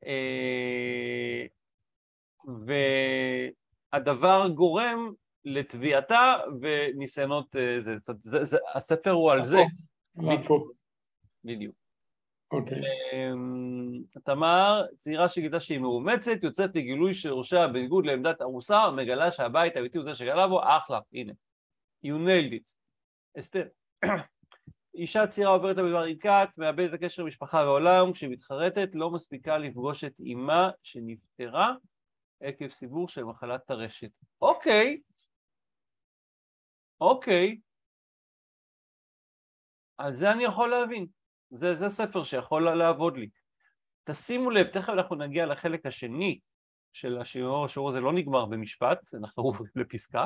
[0.06, 1.46] אה,
[3.94, 5.14] והדבר גורם
[5.46, 9.58] לתביעתה וניסיונות, אה, זה, זה, זה, הספר הוא על זה.
[10.16, 10.72] להפוך.
[11.44, 11.79] בדיוק.
[12.52, 12.82] אוקיי.
[13.14, 19.98] אמ, תמר, צעירה שגילתה שהיא מאומצת, יוצאת לגילוי שהורשע בניגוד לעמדת ארוסה, מגלה שהבית האמיתי
[19.98, 21.34] הוא זה שגלה בו, אחלה, הנה.
[22.06, 22.74] You nailed it.
[23.40, 23.68] אסתר.
[24.96, 29.58] אישה צעירה עוברת במדבר עם כת, מאבדת את הקשר למשפחה ועולם, כשהיא מתחרטת לא מספיקה
[29.58, 31.74] לפגוש את אימה שנפטרה
[32.42, 34.12] עקב סיבור של מחלת טרשת.
[34.42, 35.02] אוקיי,
[37.02, 37.60] אוקיי,
[39.98, 41.19] על זה אני יכול להבין.
[41.50, 43.30] זה, זה ספר שיכול לעבוד לי.
[44.04, 46.40] תשימו לב, תכף אנחנו נגיע לחלק השני
[46.94, 50.26] של השיעור, השיעור הזה לא נגמר במשפט, אנחנו לפסקה,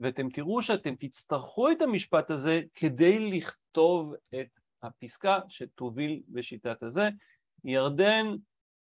[0.00, 4.48] ואתם תראו שאתם תצטרכו את המשפט הזה כדי לכתוב את
[4.82, 7.08] הפסקה שתוביל בשיטת הזה.
[7.64, 8.26] ירדן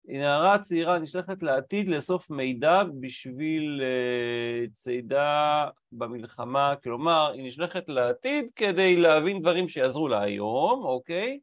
[0.08, 8.96] נערה צעירה נשלחת לעתיד לאסוף מידע בשביל uh, צידה במלחמה, כלומר היא נשלחת לעתיד כדי
[8.96, 11.40] להבין דברים שיעזרו לה היום, אוקיי?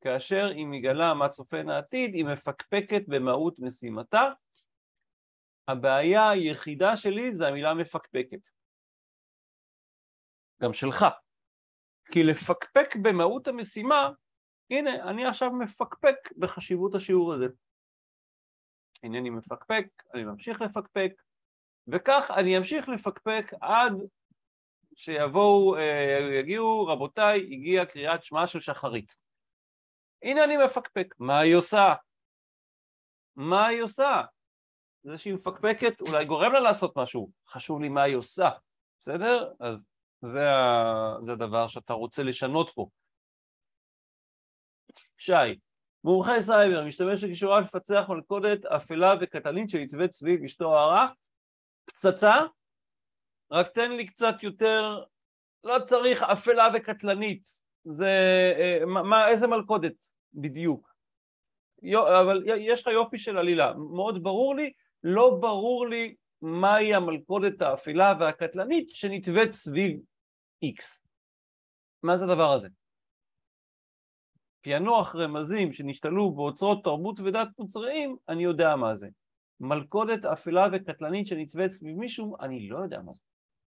[0.00, 4.30] כאשר היא מגלה מה צופן העתיד, היא מפקפקת במהות משימתה.
[5.68, 8.40] הבעיה היחידה שלי זה המילה מפקפקת.
[10.62, 11.06] גם שלך.
[12.12, 14.10] כי לפקפק במהות המשימה
[14.72, 17.46] הנה, אני עכשיו מפקפק בחשיבות השיעור הזה.
[19.02, 21.12] אינני מפקפק, אני ממשיך לפקפק,
[21.88, 23.92] וכך אני אמשיך לפקפק עד
[24.94, 29.14] שיבואו, אה, יגיעו, רבותיי, הגיעה קריאת שמע של שחרית.
[30.22, 31.94] הנה אני מפקפק, מה היא עושה?
[33.36, 34.22] מה היא עושה?
[35.02, 38.50] זה שהיא מפקפקת אולי גורם לה לעשות משהו, חשוב לי מה היא עושה,
[39.00, 39.52] בסדר?
[39.60, 39.76] אז
[40.22, 40.44] זה,
[41.26, 42.86] זה הדבר שאתה רוצה לשנות פה.
[45.24, 45.58] שי,
[46.04, 51.06] מומחה סייבר, משתמש בכישורה לפצח מלכודת אפלה וקטלנית שנתווית סביב אשתו הרע,
[51.84, 52.34] פצצה,
[53.50, 55.04] רק תן לי קצת יותר,
[55.64, 57.42] לא צריך אפלה וקטלנית,
[57.84, 58.10] זה,
[58.58, 59.94] אה, מה, איזה מלכודת?
[60.34, 60.94] בדיוק,
[62.20, 64.72] אבל יש לך יופי של עלילה, מאוד ברור לי,
[65.04, 70.00] לא ברור לי מהי המלכודת האפלה והקטלנית שנתווית סביב
[70.64, 71.00] X.
[72.02, 72.68] מה זה הדבר הזה?
[74.62, 79.08] פענוח רמזים שנשתלו באוצרות תרבות ודת מוצריים, אני יודע מה זה.
[79.60, 83.22] מלכודת אפלה וקטלנית שנצבעת סביב מישהו, אני לא יודע מה זה.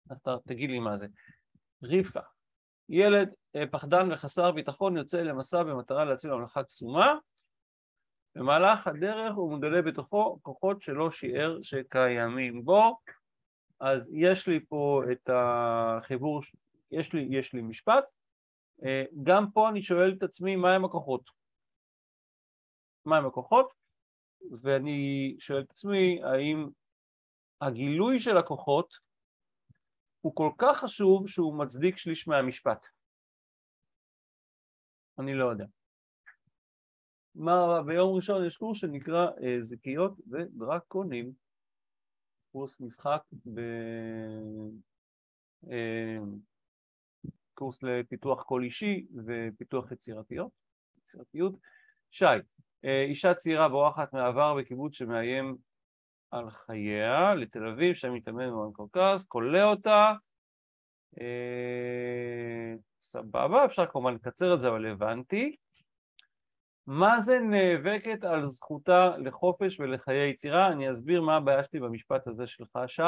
[0.10, 1.08] אז ת, תגיד לי מה זה.
[1.84, 2.22] רבקה,
[2.90, 7.16] ילד אה, פחדן וחסר ביטחון יוצא למסע במטרה להציל ממלכה קסומה,
[8.36, 13.00] במהלך הדרך הוא מגלה בתוכו כוחות שלא שיער שקיימים בו,
[13.80, 16.42] אז יש לי פה את החיבור,
[16.92, 18.04] יש לי, יש לי משפט,
[19.24, 21.30] גם פה אני שואל את עצמי מהם הכוחות.
[23.06, 23.74] מהם הכוחות?
[24.62, 26.70] ואני שואל את עצמי האם
[27.62, 28.94] הגילוי של הכוחות
[30.22, 32.88] הוא כל כך חשוב שהוא מצדיק שליש מהמשפט.
[35.20, 35.66] אני לא יודע.
[37.36, 41.34] מה, ביום ראשון יש קורס שנקרא אה, זיקיות ודרקונים,
[42.52, 43.22] קורס משחק
[43.54, 43.60] ב...
[45.72, 46.18] אה,
[47.58, 50.52] קורס לפיתוח קול אישי ופיתוח יצירתיות,
[50.98, 51.54] יצירתיות.
[52.12, 52.26] שי,
[52.86, 55.58] אה, אישה צעירה בורחת מעבר בקיבוץ שמאיים
[56.32, 60.14] על חייה לתל אביב, שם מתאמן במעון קרקס, כולא אותה,
[61.22, 65.56] אה, סבבה, אפשר כמובן לקצר את זה, אבל הבנתי.
[66.88, 70.72] מה זה נאבקת על זכותה לחופש ולחיי יצירה?
[70.72, 73.02] אני אסביר מה הבעיה שלי במשפט הזה שלך, שי.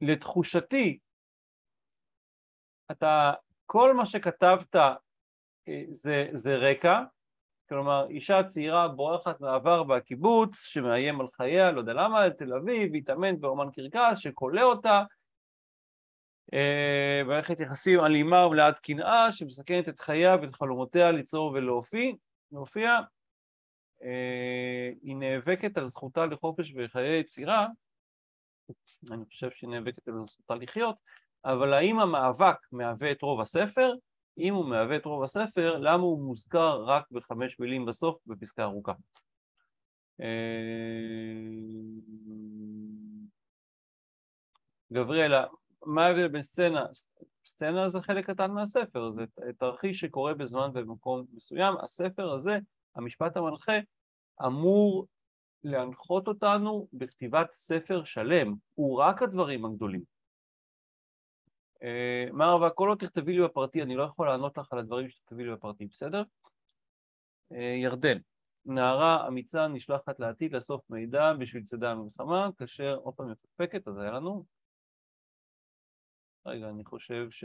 [0.00, 0.98] לתחושתי,
[2.92, 3.32] אתה,
[3.66, 4.76] כל מה שכתבת
[5.68, 7.02] אה, זה, זה רקע,
[7.68, 13.40] כלומר אישה צעירה בורחת מעבר בקיבוץ שמאיים על חייה, לא יודע למה, לתל אביב, התאמן
[13.40, 15.02] באומן קרקס שכולא אותה,
[16.54, 23.00] אה, מערכת יחסים אלימה ומלאת קנאה שמסכנת את חייה ואת חלומותיה ליצור ולהופיע,
[24.02, 27.66] אה, היא נאבקת על זכותה לחופש וחיי יצירה,
[29.10, 30.96] אני חושב שהיא נאבקת על זכותה לחיות,
[31.44, 33.92] אבל האם המאבק מהווה את רוב הספר?
[34.38, 38.92] אם הוא מהווה את רוב הספר, למה הוא מוזכר רק בחמש מילים בסוף בפסקה ארוכה?
[40.20, 40.26] אה,
[44.92, 45.44] גבריאלה,
[45.86, 46.86] מה ההבדל בין סצנה?
[47.46, 49.24] סצנה זה חלק קטן מהספר, זה
[49.58, 51.74] תרחיש שקורה בזמן ובמקום מסוים.
[51.82, 52.58] הספר הזה,
[52.96, 53.72] המשפט המנחה,
[54.46, 55.06] אמור
[55.64, 60.11] להנחות אותנו בכתיבת ספר שלם, הוא רק הדברים הגדולים.
[61.82, 65.44] אה, מרווה, כל עוד תכתבי לי בפרטי, אני לא יכול לענות לך על הדברים שתכתבי
[65.44, 66.22] לי בפרטי, בסדר?
[67.52, 68.18] אה, ירדן,
[68.64, 74.10] נערה אמיצה נשלחת לעתיד לאסוף מידע בשביל צדה המלחמה, כאשר עוד פעם מפקפקת, אז היה
[74.10, 74.44] לנו.
[76.46, 77.44] רגע, אני חושב ש...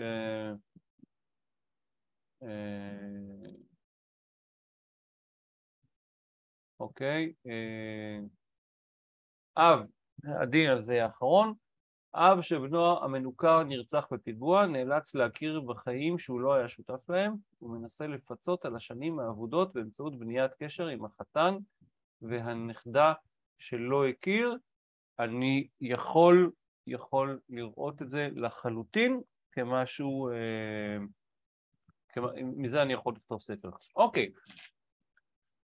[2.43, 2.97] אה,
[6.79, 7.33] אוקיי.
[9.57, 9.79] אב,
[10.41, 11.53] הדין הזה האחרון.
[12.15, 18.07] אב שבנו המנוכר נרצח בפיגוע, נאלץ להכיר בחיים שהוא לא היה שותף להם, הוא מנסה
[18.07, 21.55] לפצות על השנים האבודות באמצעות בניית קשר עם החתן
[22.21, 23.13] והנכדה
[23.59, 24.57] שלא הכיר.
[25.19, 26.51] אני יכול,
[26.87, 30.97] יכול לראות את זה לחלוטין כמשהו, אה,
[32.09, 33.69] כמה, מזה אני יכול לכתוב ספר.
[33.95, 34.31] אוקיי,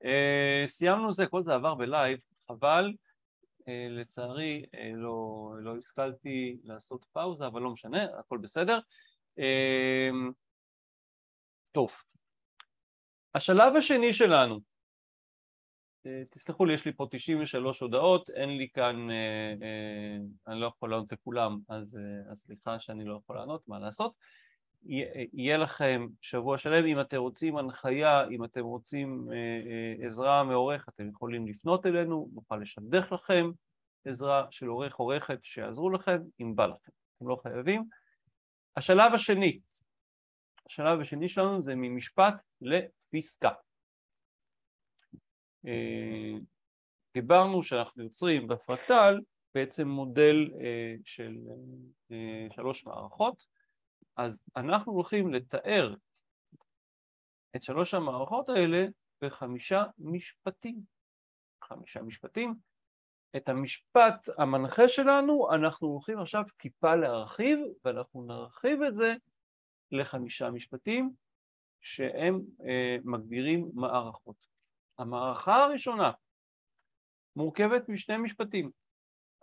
[0.04, 2.18] אה, סיימנו זה, כל זה עבר בלייב,
[2.48, 2.92] אבל
[3.90, 8.78] לצערי אה, לא, לא השכלתי לעשות פאוזה, אבל לא משנה, הכל בסדר.
[9.38, 10.10] אה,
[11.72, 11.92] טוב,
[13.34, 14.60] השלב השני שלנו,
[16.30, 19.08] תסלחו לי, יש לי פה 93 הודעות, אין לי כאן,
[20.46, 21.98] אני לא יכול לענות לכולם, אז
[22.34, 24.12] סליחה שאני לא יכול לענות, מה לעשות.
[25.32, 30.88] יהיה לכם שבוע שלם, אם אתם רוצים הנחיה, אם אתם רוצים אה, אה, עזרה מעורך,
[30.88, 33.50] אתם יכולים לפנות אלינו, נוכל לשדך לכם
[34.04, 37.84] עזרה של עורך עורכת שיעזרו לכם, אם בא לכם, אתם לא חייבים.
[38.76, 39.60] השלב השני,
[40.66, 43.50] השלב השני שלנו זה ממשפט לפסקה.
[45.66, 46.32] אה,
[47.14, 49.20] דיברנו שאנחנו יוצרים בפרקטל
[49.54, 50.50] בעצם מודל
[51.04, 51.36] של
[52.50, 53.57] שלוש מערכות,
[54.18, 55.94] אז אנחנו הולכים לתאר
[57.56, 58.86] את שלוש המערכות האלה
[59.22, 60.80] בחמישה משפטים.
[61.64, 62.54] חמישה משפטים.
[63.36, 69.14] את המשפט המנחה שלנו אנחנו הולכים עכשיו טיפה להרחיב, ואנחנו נרחיב את זה
[69.92, 71.10] לחמישה משפטים
[71.80, 74.36] שהם אה, מגדירים מערכות.
[74.98, 76.12] המערכה הראשונה
[77.36, 78.70] מורכבת משני משפטים.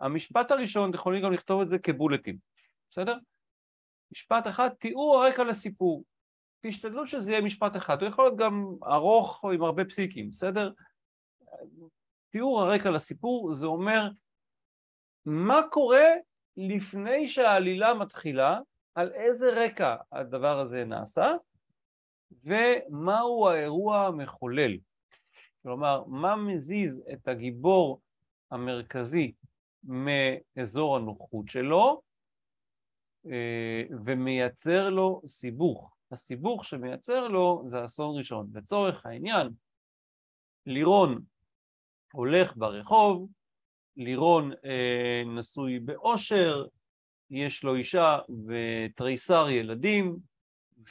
[0.00, 2.38] המשפט הראשון, אתם יכולים גם לכתוב את זה כבולטים,
[2.90, 3.18] בסדר?
[4.12, 6.04] משפט אחד, תיאור הרקע לסיפור.
[6.60, 10.72] תשתדלו שזה יהיה משפט אחד, הוא יכול להיות גם ארוך או עם הרבה פסיקים, בסדר?
[12.30, 14.08] תיאור הרקע לסיפור זה אומר
[15.26, 16.06] מה קורה
[16.56, 18.60] לפני שהעלילה מתחילה,
[18.94, 21.32] על איזה רקע הדבר הזה נעשה,
[22.44, 24.76] ומהו האירוע המחולל.
[25.62, 28.00] כלומר, מה מזיז את הגיבור
[28.50, 29.32] המרכזי
[29.84, 32.02] מאזור הנוחות שלו,
[34.04, 35.96] ומייצר לו סיבוך.
[36.12, 38.50] הסיבוך שמייצר לו זה אסון ראשון.
[38.54, 39.48] לצורך העניין,
[40.66, 41.22] לירון
[42.12, 43.28] הולך ברחוב,
[43.96, 46.64] לירון אה, נשוי באושר,
[47.30, 50.16] יש לו אישה ותריסר ילדים,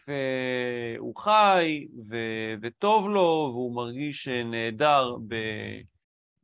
[0.08, 5.82] והוא חי ו- וטוב לו, והוא מרגיש נהדר ב-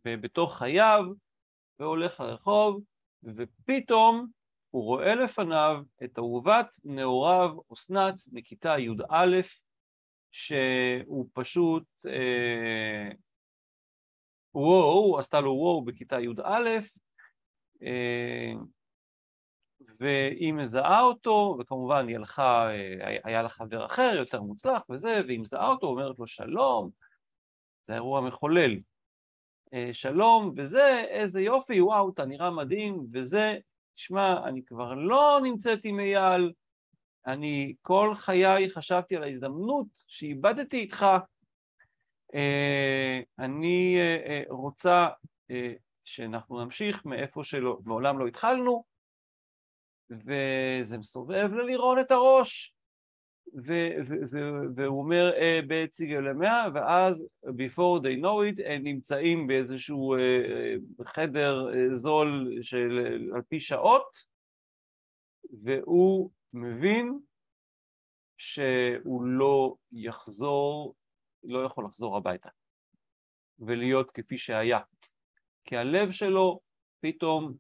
[0.06, 1.04] ב- בתוך חייו,
[1.80, 2.82] והולך לרחוב,
[3.24, 4.28] ופתאום
[4.72, 9.42] הוא רואה לפניו את אהובת נעוריו אסנת מכיתה י"א,
[10.32, 13.10] שהוא פשוט אה,
[14.56, 16.80] וואו, עשתה לו וואו בכיתה י"א,
[17.84, 18.54] אה,
[20.00, 25.40] והיא מזהה אותו, וכמובן היא הלכה, אה, היה לה חבר אחר יותר מוצלח וזה, והיא
[25.40, 26.90] מזהה אותו, אומרת לו שלום,
[27.88, 28.80] זה אירוע מחולל.
[29.74, 33.58] אה, שלום, וזה, איזה יופי, וואו, אתה נראה מדהים, וזה,
[33.96, 36.52] תשמע, אני כבר לא נמצאת עם אייל,
[37.28, 41.06] אני כל חיי חשבתי על ההזדמנות שאיבדתי איתך,
[42.36, 45.08] אה, אני אה, אה, רוצה
[46.06, 48.84] שאנחנו נמשיך מאיפה שמעולם לא התחלנו,
[50.10, 52.76] וזה מסובב ללירון את הראש,
[54.76, 55.32] והוא אומר
[55.68, 60.16] בציגל למאה, ואז before they know it הם נמצאים באיזשהו
[61.06, 64.26] חדר זול של על פי שעות,
[65.64, 67.20] והוא מבין
[68.38, 70.96] שהוא לא יחזור
[71.44, 72.50] לא יכול לחזור הביתה
[73.60, 74.80] ולהיות כפי שהיה.
[75.66, 76.60] כי הלב שלו
[77.02, 77.54] פתאום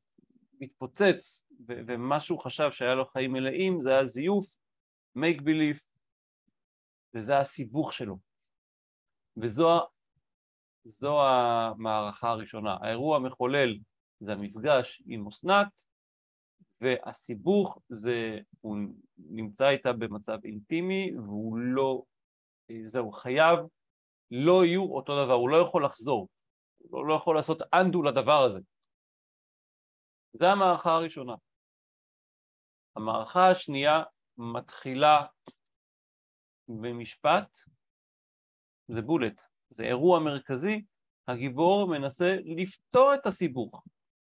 [0.62, 4.61] מתפוצץ, ומה שהוא חשב שהיה לו חיים מלאים זה היה זיוף,
[5.18, 5.80] make believe,
[7.14, 8.18] וזה הסיבוך שלו.
[9.38, 12.78] וזו המערכה הראשונה.
[12.82, 13.78] האירוע המחולל
[14.20, 15.68] זה המפגש עם אסנת,
[16.82, 18.78] והסיבוך זה, הוא
[19.18, 22.04] נמצא איתה במצב אינטימי והוא לא
[22.84, 23.60] זהו, חייב
[24.32, 26.28] לא יהיו אותו דבר, הוא לא יכול לחזור,
[26.78, 28.60] הוא לא יכול לעשות אנדו לדבר הזה.
[30.34, 31.36] זה המערכה הראשונה.
[32.96, 34.04] המערכה השנייה
[34.42, 35.26] מתחילה
[36.68, 37.60] במשפט,
[38.88, 40.86] זה בולט, זה אירוע מרכזי,
[41.28, 43.84] הגיבור מנסה לפתור את הסיבוך,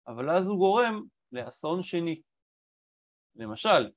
[0.08, 1.02] אבל אז הוא גורם
[1.32, 2.22] לאסון שני.
[3.36, 3.90] למשל,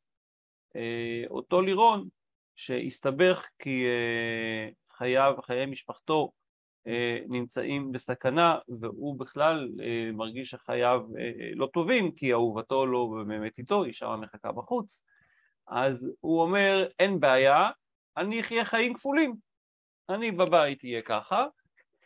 [0.77, 2.09] אה, אותו לירון
[2.57, 6.33] שהסתבך כי אה, חייו, חיי משפחתו
[6.87, 9.69] אה, נמצאים בסכנה והוא בכלל
[10.13, 11.01] מרגיש שחייו
[11.55, 15.03] לא טובים כי אהובתו לא באמת איתו, היא שמה מחכה בחוץ,
[15.69, 17.71] אז הוא אומר אין בעיה,
[18.17, 19.35] אני אחיה חיים כפולים,
[20.09, 21.47] אני בבית אהיה ככה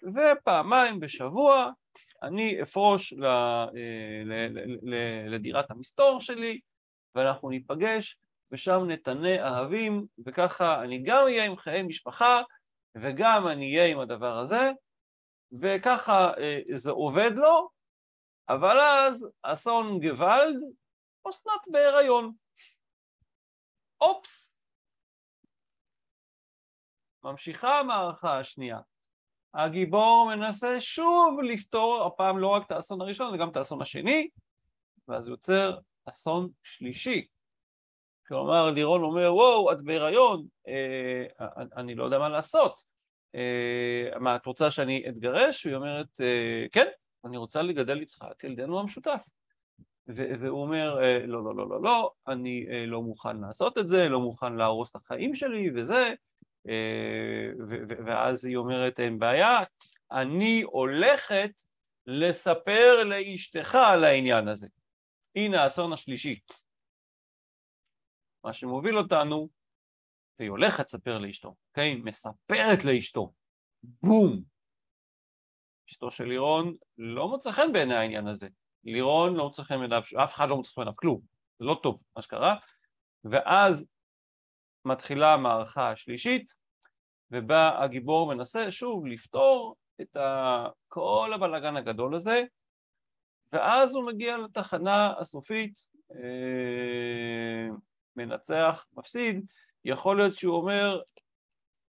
[0.02, 1.70] ופעמיים בשבוע
[2.22, 3.14] אני אפרוש
[5.26, 6.61] לדירת המסתור שלי
[7.14, 8.16] ואנחנו ניפגש
[8.52, 12.42] ושם נתנה אהבים וככה אני גם אהיה עם חיי משפחה
[12.94, 14.70] וגם אני אהיה עם הדבר הזה,
[15.61, 17.68] וככה אה, זה עובד לו,
[18.48, 20.56] אבל אז אסון גוואלד,
[21.28, 22.32] אסנת בהיריון.
[24.01, 24.57] אופס.
[27.24, 28.78] ממשיכה המערכה השנייה.
[29.55, 34.28] הגיבור מנסה שוב לפתור, הפעם לא רק את האסון הראשון, אלא גם את האסון השני,
[35.09, 35.78] ואז יוצר
[36.09, 37.26] אסון שלישי.
[38.28, 41.46] כלומר, לירון אומר, וואו, את בהיריון, אה,
[41.76, 42.80] אני לא יודע מה לעשות.
[43.34, 45.66] אה, מה, את רוצה שאני אתגרש?
[45.66, 46.86] והיא אומרת, אה, כן,
[47.24, 49.20] אני רוצה לגדל איתך את ילדנו המשותף.
[50.16, 54.08] והוא אומר, אה, לא, לא, לא, לא, לא, אני אה, לא מוכן לעשות את זה,
[54.08, 56.14] לא מוכן להרוס את החיים שלי וזה,
[56.68, 57.48] אה,
[58.06, 59.58] ואז היא אומרת, אין בעיה,
[60.11, 61.50] אני הולכת
[62.06, 64.68] לספר לאשתך על העניין הזה.
[65.36, 66.40] הנה האסון השלישי.
[68.44, 69.48] מה שמוביל אותנו,
[70.38, 71.94] והיא הולכת לספר לאשתו, אוקיי?
[71.94, 73.32] מספרת לאשתו,
[73.82, 74.42] בום!
[75.90, 78.48] אשתו של לירון לא מוצא חן בעיני העניין הזה.
[78.85, 81.20] לירון לא מוצא חן בעיניו, אף אחד לא מוצא חן בעיניו כלום,
[81.59, 82.57] זה לא טוב מה שקרה,
[83.24, 83.87] ואז
[84.85, 86.53] מתחילה המערכה השלישית,
[87.31, 90.16] ובה הגיבור מנסה שוב לפתור את
[90.89, 92.43] כל הבלאגן הגדול הזה,
[93.53, 95.81] ואז הוא מגיע לתחנה הסופית,
[96.14, 97.68] אה,
[98.16, 99.47] מנצח, מפסיד,
[99.85, 101.01] יכול להיות שהוא אומר,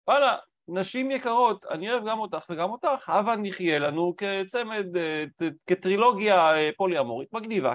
[0.08, 0.38] וואלה,
[0.72, 5.26] נשים יקרות, אני אוהב גם אותך וגם אותך, הבה נחיה לנו כצמד, אה,
[5.68, 7.74] כטרילוגיה אה, פוליאמורית מגניבה.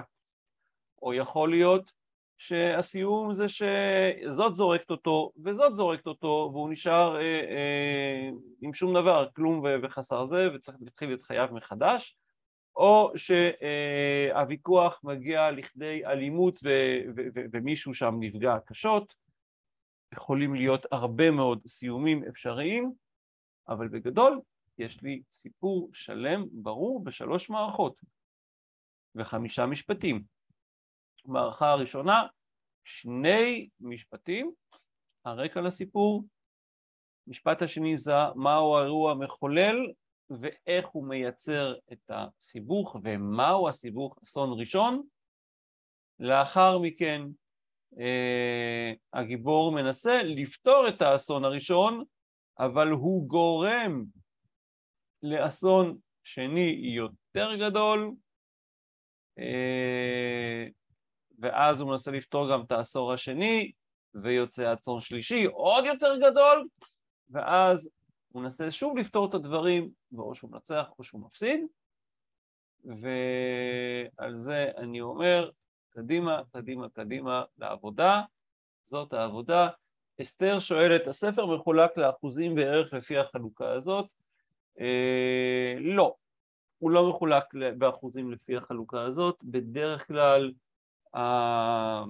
[1.01, 1.91] או יכול להיות
[2.37, 8.29] שהסיום זה שזאת זורקת אותו וזאת זורקת אותו והוא נשאר אה, אה,
[8.61, 12.17] עם שום דבר, כלום וחסר זה וצריך להתחיל את חייו מחדש
[12.75, 16.59] או שהוויכוח מגיע לכדי אלימות
[17.53, 19.15] ומישהו שם נפגע קשות,
[20.13, 22.93] יכולים להיות הרבה מאוד סיומים אפשריים,
[23.67, 24.41] אבל בגדול
[24.77, 28.01] יש לי סיפור שלם ברור בשלוש מערכות
[29.15, 30.23] וחמישה משפטים.
[31.25, 32.27] מערכה הראשונה,
[32.83, 34.51] שני משפטים,
[35.25, 36.23] הרקע לסיפור,
[37.27, 39.75] משפט השני זה מהו האירוע המחולל
[40.29, 45.03] ואיך הוא מייצר את הסיבוך ומהו הסיבוך אסון ראשון.
[46.19, 47.21] לאחר מכן
[49.13, 52.03] הגיבור מנסה לפתור את האסון הראשון,
[52.59, 54.03] אבל הוא גורם
[55.23, 58.11] לאסון שני יותר גדול,
[59.39, 60.67] אה,
[61.39, 63.71] ואז הוא מנסה לפתור גם את העשור השני,
[64.23, 66.67] ויוצא אסון שלישי עוד יותר גדול,
[67.29, 67.89] ואז
[68.27, 71.59] הוא מנסה שוב לפתור את הדברים, ואו שהוא מנצח או שהוא מפסיד,
[72.85, 75.49] ועל זה אני אומר,
[75.95, 78.21] קדימה, קדימה, קדימה לעבודה,
[78.83, 79.69] זאת העבודה.
[80.21, 84.05] אסתר שואלת, הספר מחולק לאחוזים בערך לפי החלוקה הזאת?
[84.79, 86.15] אה, לא,
[86.77, 87.43] הוא לא מחולק
[87.77, 90.53] באחוזים לפי החלוקה הזאת, בדרך כלל,
[91.15, 92.03] אה,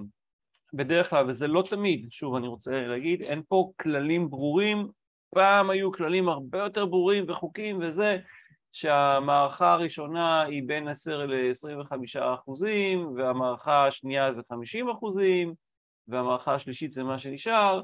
[0.72, 4.88] בדרך כלל, וזה לא תמיד, שוב אני רוצה להגיד, אין פה כללים ברורים,
[5.30, 8.18] פעם היו כללים הרבה יותר ברורים וחוקים וזה,
[8.76, 11.94] שהמערכה הראשונה היא בין 10 ל-25
[12.34, 15.54] אחוזים, והמערכה השנייה זה 50 אחוזים,
[16.08, 17.82] והמערכה השלישית זה מה שנשאר.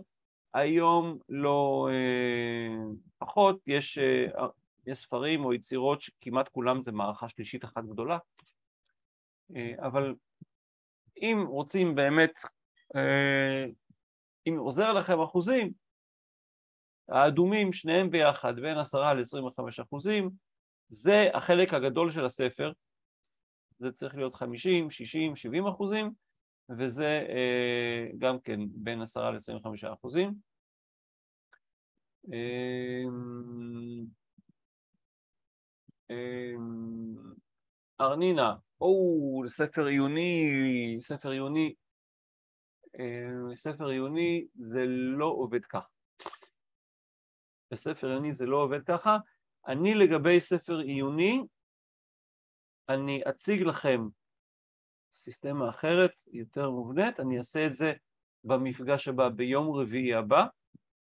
[0.55, 2.85] היום לא אה,
[3.19, 4.47] פחות, יש, אה,
[4.87, 8.19] יש ספרים או יצירות שכמעט כולם זה מערכה שלישית אחת גדולה,
[9.57, 10.15] אה, אבל
[11.17, 12.33] אם רוצים באמת,
[12.97, 13.65] אה,
[14.49, 15.73] אם עוזר לכם אחוזים,
[17.09, 20.52] האדומים שניהם ביחד בין 10 ל-25 אחוזים,
[20.93, 22.73] זה החלק הגדול של הספר,
[23.79, 26.11] זה צריך להיות 50, 60, 70 אחוזים,
[26.79, 30.35] וזה אה, גם כן בין 10 ל-25 אחוזים.
[32.33, 33.05] אה,
[36.11, 36.55] אה,
[38.01, 40.49] ארנינה, או, ספר עיוני,
[41.01, 41.75] ספר עיוני,
[43.57, 45.87] ספר עיוני זה לא עובד ככה.
[47.71, 49.19] בספר עיוני זה לא עובד ככה,
[49.67, 51.41] אני לגבי ספר עיוני,
[52.89, 54.09] אני אציג לכם
[55.15, 57.93] סיסטמה אחרת, יותר מובנית, אני אעשה את זה
[58.45, 60.47] במפגש הבא ביום רביעי הבא,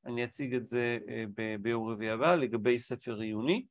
[0.07, 1.25] אני אציג את זה אה,
[1.61, 3.67] ביום רביעי הבא לגבי ספר עיוני,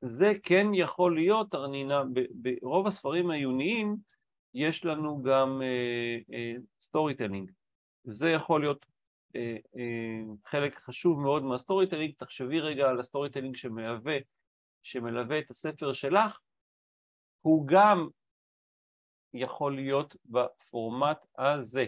[0.00, 3.96] זה כן יכול להיות, ארנינה, ברוב הספרים העיוניים
[4.54, 5.62] יש לנו גם
[6.80, 7.50] story אה, telling.
[8.04, 8.86] זה יכול להיות
[10.46, 12.14] חלק חשוב מאוד מה storytelling.
[12.18, 14.16] תחשבי רגע על ה storytelling שמלווה,
[14.82, 16.38] שמלווה את הספר שלך,
[17.40, 18.08] הוא גם
[19.34, 21.86] יכול להיות בפורמט הזה.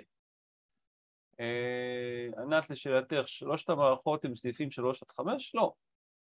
[1.32, 5.54] Uh, ענת לשאלתך, שלושת המערכות הם סעיפים שלוש עד חמש?
[5.54, 5.72] לא.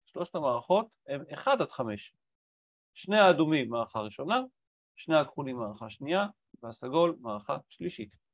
[0.06, 2.14] שלושת המערכות הם אחד עד חמש.
[2.94, 4.40] שני האדומים מערכה ראשונה,
[4.96, 6.26] שני הכחולים מערכה שנייה,
[6.62, 8.29] והסגול מערכה שלישית.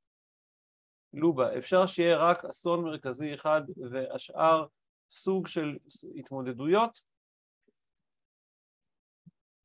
[1.17, 4.67] לובה, אפשר שיהיה רק אסון מרכזי אחד והשאר
[5.11, 5.77] סוג של
[6.17, 7.01] התמודדויות?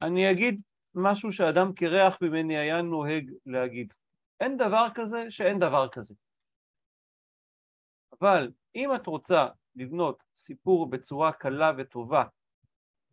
[0.01, 0.61] אני אגיד
[0.95, 3.93] משהו שאדם קרח ממני היה נוהג להגיד.
[4.39, 6.15] אין דבר כזה שאין דבר כזה.
[8.21, 12.23] אבל אם את רוצה לבנות סיפור בצורה קלה וטובה,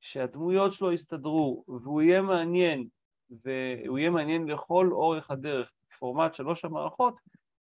[0.01, 2.89] שהדמויות שלו יסתדרו והוא יהיה מעניין,
[3.31, 7.15] והוא יהיה מעניין לכל אורך הדרך, פורמט שלוש המערכות,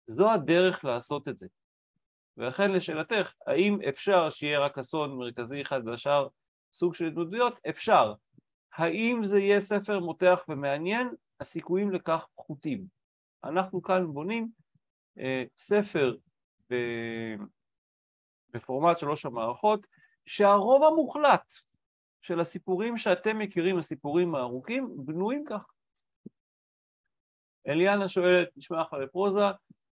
[0.07, 1.47] זו הדרך לעשות את זה.
[2.37, 6.27] ולכן לשאלתך, האם אפשר שיהיה רק אסון מרכזי אחד והשאר
[6.73, 7.59] סוג של התמודדויות?
[7.69, 8.13] אפשר.
[8.73, 11.09] האם זה יהיה ספר מותח ומעניין?
[11.39, 12.85] הסיכויים לכך פחותים.
[13.43, 14.49] אנחנו כאן בונים
[15.19, 16.15] אה, ספר
[16.71, 16.75] ב...
[18.53, 19.87] בפורמט שלוש המערכות,
[20.25, 21.53] שהרוב המוחלט
[22.21, 25.65] של הסיפורים שאתם מכירים, הסיפורים הארוכים, בנויים כך.
[27.67, 29.41] אליאנה שואלת, נשמע אחלה לפרוזה,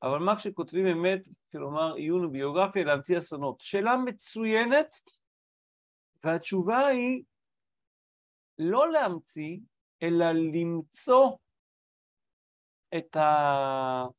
[0.03, 3.61] אבל מה כשכותבים אמת, כלומר עיון וביוגרפיה, להמציא אסונות?
[3.61, 5.01] שאלה מצוינת,
[6.24, 7.24] והתשובה היא
[8.59, 9.59] לא להמציא,
[10.03, 11.36] אלא למצוא
[12.99, 13.16] את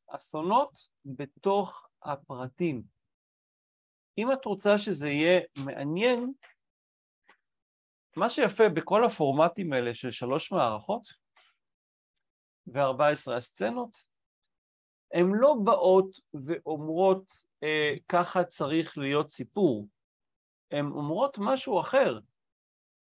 [0.10, 2.84] האסונות בתוך הפרטים.
[4.18, 6.34] אם את רוצה שזה יהיה מעניין,
[8.16, 11.08] מה שיפה בכל הפורמטים האלה של שלוש מערכות
[12.68, 14.09] ו-14 הסצנות,
[15.14, 17.32] הן לא באות ואומרות
[17.64, 19.88] אה, ככה צריך להיות סיפור,
[20.72, 22.20] הן אומרות משהו אחר,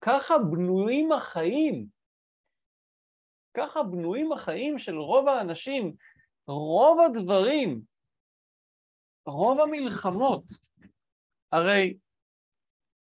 [0.01, 1.85] ככה בנויים החיים,
[3.53, 5.93] ככה בנויים החיים של רוב האנשים,
[6.47, 7.81] רוב הדברים,
[9.25, 10.43] רוב המלחמות,
[11.51, 11.97] הרי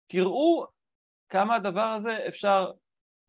[0.06, 0.66] תראו
[1.28, 2.72] כמה הדבר הזה אפשר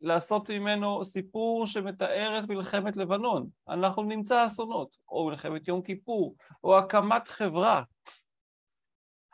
[0.00, 3.48] לעשות ממנו סיפור שמתאר את מלחמת לבנון.
[3.68, 7.82] אנחנו נמצא אסונות, או מלחמת יום כיפור, או הקמת חברה.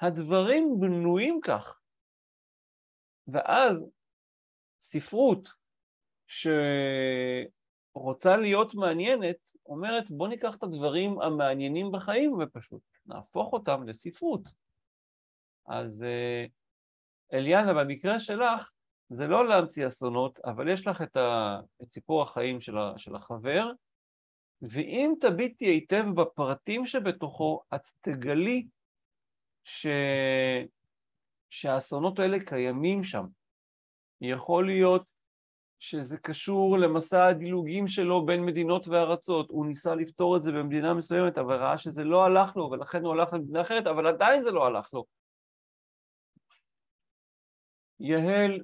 [0.01, 1.79] הדברים בנויים כך.
[3.29, 3.77] ואז
[4.83, 5.49] ספרות
[7.97, 9.37] שרוצה להיות מעניינת,
[9.67, 14.49] אומרת בוא ניקח את הדברים המעניינים בחיים ופשוט נהפוך אותם לספרות.
[15.67, 16.45] אז אה,
[17.33, 18.71] אליאנה, במקרה שלך,
[19.15, 23.17] זה לא להמציא אסונות, אבל יש לך את, ה, את סיפור החיים של, ה, של
[23.17, 23.71] החבר,
[24.63, 28.67] ואם תביטי היטב בפרטים שבתוכו, את תגלי
[29.65, 29.87] ש...
[31.51, 33.27] שהאסונות האלה קיימים שם.
[34.21, 35.03] יכול להיות
[35.79, 39.51] שזה קשור למסע הדילוגים שלו בין מדינות וארצות.
[39.51, 43.13] הוא ניסה לפתור את זה במדינה מסוימת, אבל ראה שזה לא הלך לו, ולכן הוא
[43.13, 45.05] הלך למדינה אחרת, אבל עדיין זה לא הלך לו.
[48.01, 48.61] יהל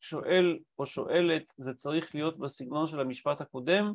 [0.00, 3.92] שואל או שואלת, זה צריך להיות בסגנון של המשפט הקודם,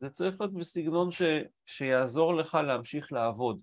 [0.00, 1.22] זה צריך להיות בסגנון ש,
[1.66, 3.60] שיעזור לך להמשיך לעבוד.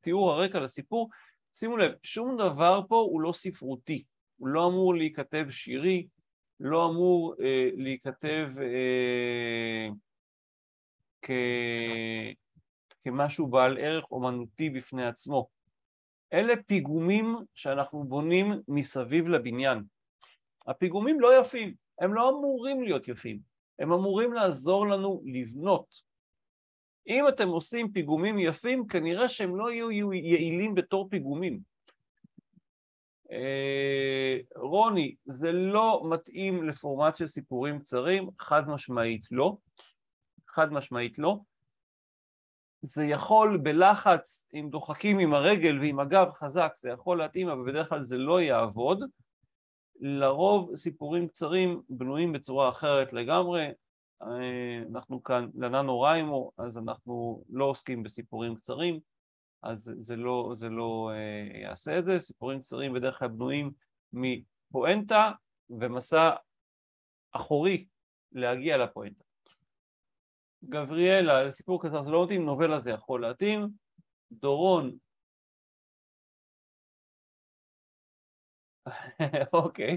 [0.00, 1.10] תיאור הרקע לסיפור,
[1.54, 4.04] שימו לב, שום דבר פה הוא לא ספרותי,
[4.36, 6.06] הוא לא אמור להיכתב שירי,
[6.60, 9.88] לא אמור אה, להיכתב אה,
[11.22, 11.30] כ...
[13.04, 15.48] כמשהו בעל ערך אומנותי בפני עצמו.
[16.32, 19.82] אלה פיגומים שאנחנו בונים מסביב לבניין.
[20.66, 23.38] הפיגומים לא יפים, הם לא אמורים להיות יפים,
[23.78, 26.14] הם אמורים לעזור לנו לבנות.
[27.08, 31.60] אם אתם עושים פיגומים יפים, כנראה שהם לא יהיו יעילים בתור פיגומים.
[33.30, 39.56] אה, רוני, זה לא מתאים לפורמט של סיפורים קצרים, חד משמעית לא.
[40.48, 41.38] חד משמעית לא.
[42.82, 47.88] זה יכול בלחץ, אם דוחקים עם הרגל ועם הגב חזק, זה יכול להתאים, אבל בדרך
[47.88, 49.04] כלל זה לא יעבוד.
[50.06, 53.66] לרוב סיפורים קצרים בנויים בצורה אחרת לגמרי.
[54.22, 59.00] אה, אנחנו כאן לננו ריימו, אז אנחנו לא עוסקים בסיפורים קצרים,
[59.62, 62.18] אז זה לא, זה לא אה, יעשה את זה.
[62.18, 63.70] סיפורים קצרים בדרך כלל בנויים
[64.12, 65.32] מפואנטה
[65.70, 66.30] ומסע
[67.32, 67.86] אחורי
[68.32, 69.24] להגיע לפואנטה.
[70.64, 73.68] גבריאלה, לסיפור קצר זה לא מתאים, נובלה זה יכול להתאים.
[74.32, 74.96] דורון,
[79.52, 79.96] אוקיי.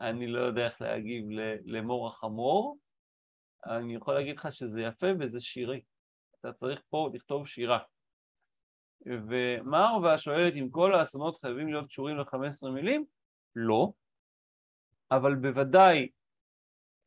[0.00, 1.24] אני לא יודע איך להגיב
[1.64, 2.78] למור החמור,
[3.66, 5.80] אני יכול להגיד לך שזה יפה וזה שירי.
[6.40, 7.78] אתה צריך פה לכתוב שירה.
[9.06, 13.04] ומרווה שואלת אם כל האסונות חייבים להיות קשורים ל-15 מילים?
[13.56, 13.92] לא,
[15.10, 16.08] אבל בוודאי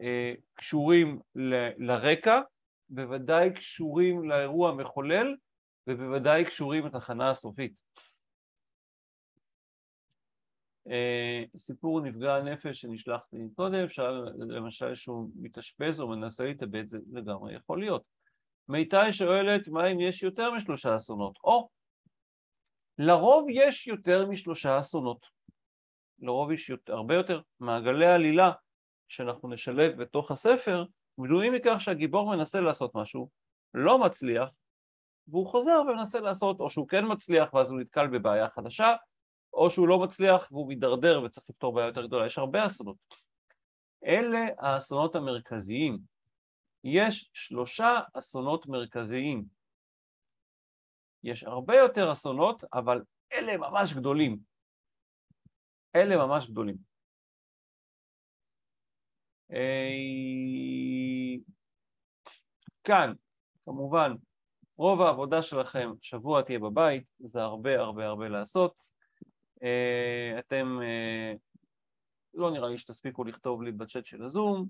[0.01, 2.41] אה, קשורים ל- לרקע,
[2.89, 5.35] בוודאי קשורים לאירוע המחולל,
[5.87, 7.84] ובוודאי קשורים לתחנה הסופית.
[11.57, 13.85] סיפור נפגע הנפש שנשלחתי קודם,
[14.37, 18.03] למשל שהוא מתאשפז או מנסה להתאבד, זה לגמרי יכול להיות.
[18.69, 21.37] מיטל שואלת מה אם יש יותר משלושה אסונות?
[21.43, 21.69] או,
[22.97, 25.25] לרוב יש יותר משלושה אסונות.
[26.19, 28.51] לרוב יש יותר, הרבה יותר מעגלי עלילה
[29.07, 30.85] שאנחנו נשלב בתוך הספר,
[31.17, 33.29] בנויים מכך שהגיבור מנסה לעשות משהו,
[33.73, 34.49] לא מצליח,
[35.27, 38.95] והוא חוזר ומנסה לעשות, או שהוא כן מצליח ואז הוא נתקל בבעיה חדשה,
[39.55, 42.25] או שהוא לא מצליח והוא מידרדר וצריך לפתור בעיה יותר גדולה.
[42.25, 42.97] יש הרבה אסונות.
[44.05, 45.99] אלה האסונות המרכזיים.
[46.83, 49.45] יש שלושה אסונות מרכזיים.
[51.23, 53.01] יש הרבה יותר אסונות, אבל
[53.33, 54.37] אלה ממש גדולים.
[55.95, 56.75] אלה ממש גדולים.
[59.51, 59.89] אה,
[62.83, 63.13] כאן,
[63.65, 64.11] כמובן,
[64.77, 68.84] רוב העבודה שלכם שבוע תהיה בבית, זה הרבה הרבה הרבה לעשות.
[69.63, 71.33] אה, אתם, אה,
[72.33, 74.67] לא נראה לי שתספיקו לכתוב לי בצ'אט של הזום,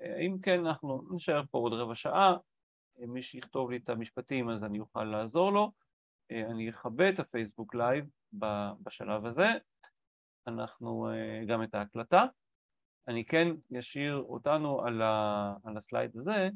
[0.00, 2.36] אם כן אנחנו נשאר פה עוד רבע שעה,
[2.98, 5.72] מי שיכתוב לי את המשפטים אז אני אוכל לעזור לו,
[6.30, 8.06] אני אכבה את הפייסבוק live
[8.82, 9.48] בשלב הזה,
[10.46, 11.08] אנחנו
[11.46, 12.26] גם את ההקלטה.
[13.08, 13.48] אני כן
[13.78, 16.48] אשאיר אותנו על, ה, על ה slide הזה,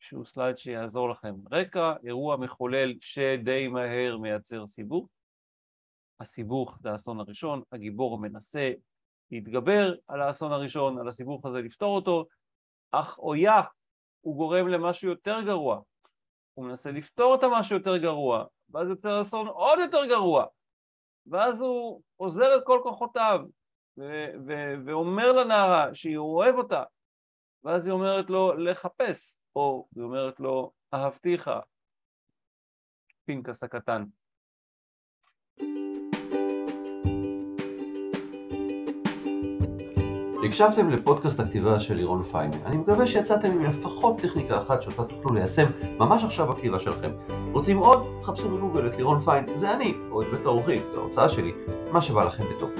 [0.00, 1.34] שהוא slide שיעזור לכם.
[1.52, 5.08] רקע, אירוע מחולל שדי מהר מייצר סיבוך.
[6.20, 8.72] הסיבוך זה האסון הראשון, הגיבור מנסה
[9.30, 12.26] להתגבר על האסון הראשון, על הסיבוך הזה לפתור אותו,
[12.90, 13.62] אך אויה,
[14.20, 15.80] הוא גורם למשהו יותר גרוע.
[16.54, 20.46] הוא מנסה לפתור את המשהו יותר גרוע, ואז יוצר אסון עוד יותר גרוע.
[21.26, 23.40] ואז הוא עוזר את כל כוחותיו,
[24.86, 26.82] ואומר לנערה שהיא אוהב אותה,
[27.64, 31.50] ואז היא אומרת לו לחפש, או היא אומרת לו אהבתיך,
[33.26, 34.04] פנקס הקטן.
[40.46, 42.50] הקשבתם לפודקאסט הכתיבה של לירון פיין.
[42.64, 45.66] אני מקווה שיצאתם עם לפחות טכניקה אחת שאותה תוכלו ליישם
[45.98, 47.10] ממש עכשיו בכתיבה שלכם.
[47.52, 48.06] רוצים עוד?
[48.22, 51.52] חפשו בגוגל את לירון פיין, זה אני, או את בית האורחים, ההוצאה שלי,
[51.92, 52.70] מה שבא לכם בטוב.